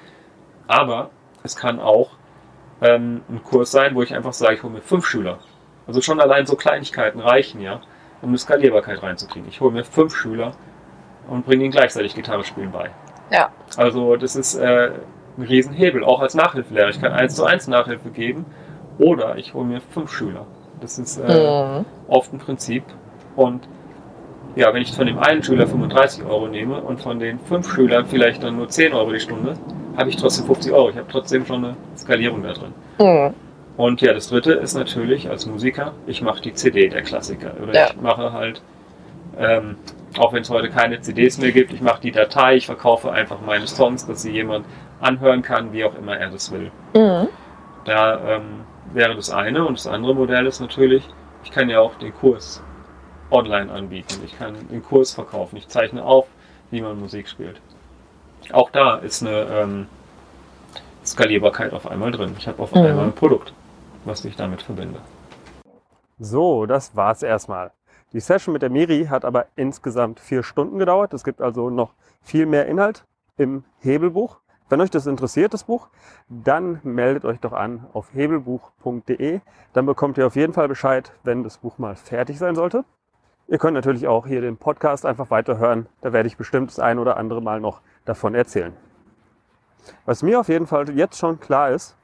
[0.66, 1.10] Aber
[1.42, 2.10] es kann auch
[2.80, 5.38] ähm, ein Kurs sein, wo ich einfach sage, ich hole mir fünf Schüler.
[5.86, 7.80] Also schon allein so Kleinigkeiten reichen ja,
[8.22, 9.48] um eine Skalierbarkeit reinzukriegen.
[9.48, 10.52] Ich hole mir fünf Schüler
[11.28, 12.90] und bringe ihnen gleichzeitig Gitarre spielen bei.
[13.30, 13.50] Ja.
[13.76, 14.90] Also das ist äh,
[15.38, 16.88] ein Riesenhebel, auch als Nachhilfelehrer.
[16.90, 18.44] Ich kann eins zu eins Nachhilfe geben
[18.98, 20.46] oder ich hole mir fünf Schüler.
[20.80, 21.84] Das ist äh, Mhm.
[22.08, 22.84] oft ein Prinzip.
[23.36, 23.66] Und
[24.54, 28.04] ja, wenn ich von dem einen Schüler 35 Euro nehme und von den fünf Schülern
[28.06, 29.54] vielleicht dann nur 10 Euro die Stunde,
[29.96, 30.90] habe ich trotzdem 50 Euro.
[30.90, 32.74] Ich habe trotzdem schon eine Skalierung da drin.
[32.98, 33.34] Mhm.
[33.76, 37.52] Und ja, das dritte ist natürlich als Musiker, ich mache die CD der Klassiker.
[37.62, 37.86] Oder Ja.
[37.90, 38.60] ich mache halt,
[39.38, 39.76] ähm,
[40.18, 43.38] auch wenn es heute keine CDs mehr gibt, ich mache die Datei, ich verkaufe einfach
[43.44, 44.66] meine Songs, dass sie jemand
[45.00, 46.70] anhören kann, wie auch immer er das will.
[46.94, 47.28] Mhm.
[47.86, 48.42] Da ähm,
[48.92, 49.64] wäre das eine.
[49.64, 51.02] Und das andere Modell ist natürlich,
[51.44, 52.62] ich kann ja auch den Kurs
[53.30, 54.20] online anbieten.
[54.26, 55.56] Ich kann den Kurs verkaufen.
[55.56, 56.26] Ich zeichne auf,
[56.70, 57.58] wie man Musik spielt.
[58.52, 59.86] Auch da ist eine ähm,
[61.04, 62.34] Skalierbarkeit auf einmal drin.
[62.38, 62.82] Ich habe auf Mhm.
[62.84, 63.52] einmal ein Produkt,
[64.04, 65.00] was ich damit verbinde.
[66.18, 67.72] So, das war's erstmal.
[68.12, 71.14] Die Session mit der Miri hat aber insgesamt vier Stunden gedauert.
[71.14, 73.04] Es gibt also noch viel mehr Inhalt
[73.36, 74.38] im Hebelbuch.
[74.68, 75.88] Wenn euch das interessiert, das Buch,
[76.28, 79.40] dann meldet euch doch an auf hebelbuch.de.
[79.72, 82.84] Dann bekommt ihr auf jeden Fall Bescheid, wenn das Buch mal fertig sein sollte.
[83.48, 85.86] Ihr könnt natürlich auch hier den Podcast einfach weiterhören.
[86.00, 88.74] Da werde ich bestimmt das ein oder andere Mal noch davon erzählen.
[90.04, 91.96] Was mir auf jeden Fall jetzt schon klar ist,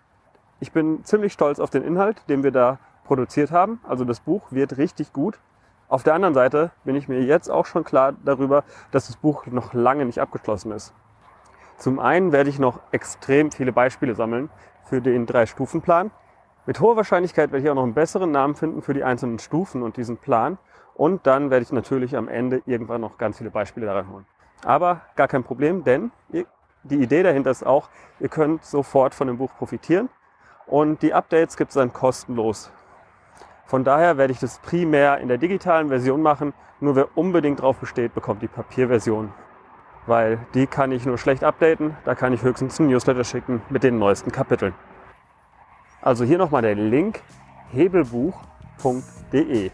[0.61, 3.81] ich bin ziemlich stolz auf den Inhalt, den wir da produziert haben.
[3.87, 5.39] Also das Buch wird richtig gut.
[5.89, 9.47] Auf der anderen Seite bin ich mir jetzt auch schon klar darüber, dass das Buch
[9.47, 10.93] noch lange nicht abgeschlossen ist.
[11.79, 14.51] Zum einen werde ich noch extrem viele Beispiele sammeln
[14.85, 16.11] für den Drei-Stufen-Plan.
[16.67, 19.83] Mit hoher Wahrscheinlichkeit werde ich auch noch einen besseren Namen finden für die einzelnen Stufen
[19.83, 20.59] und diesen Plan.
[20.95, 24.27] Und dann werde ich natürlich am Ende irgendwann noch ganz viele Beispiele daran holen.
[24.65, 26.11] Aber gar kein Problem, denn
[26.83, 27.89] die Idee dahinter ist auch,
[28.19, 30.09] ihr könnt sofort von dem Buch profitieren.
[30.69, 32.71] Und die Updates gibt es dann kostenlos.
[33.67, 36.53] Von daher werde ich das primär in der digitalen Version machen.
[36.81, 39.33] Nur wer unbedingt drauf besteht, bekommt die Papierversion.
[40.07, 41.97] Weil die kann ich nur schlecht updaten.
[42.05, 44.75] Da kann ich höchstens einen Newsletter schicken mit den neuesten Kapiteln.
[46.03, 47.23] Also hier nochmal der Link
[47.73, 49.71] hebelbuch.de.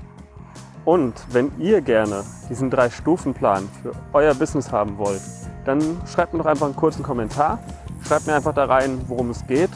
[0.85, 5.23] Und wenn ihr gerne diesen Drei-Stufen-Plan für euer Business haben wollt,
[5.65, 7.59] dann schreibt mir doch einfach einen kurzen Kommentar.
[8.07, 9.71] Schreibt mir einfach da rein, worum es geht.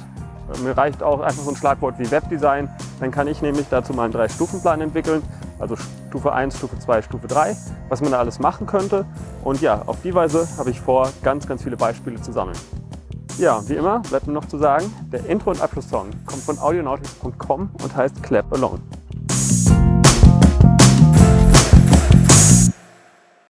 [0.62, 2.70] Mir reicht auch einfach so ein Schlagwort wie Webdesign.
[3.00, 5.22] Dann kann ich nämlich dazu mal einen Drei-Stufen-Plan entwickeln.
[5.58, 5.76] Also
[6.08, 7.56] Stufe 1, Stufe 2, Stufe 3,
[7.88, 9.04] was man da alles machen könnte.
[9.44, 12.56] Und ja, auf die Weise habe ich vor, ganz, ganz viele Beispiele zu sammeln.
[13.38, 17.70] Ja, wie immer bleibt mir noch zu sagen, der Intro- und Abschlusssong kommt von audionautics.com
[17.82, 18.80] und heißt Clap Alone.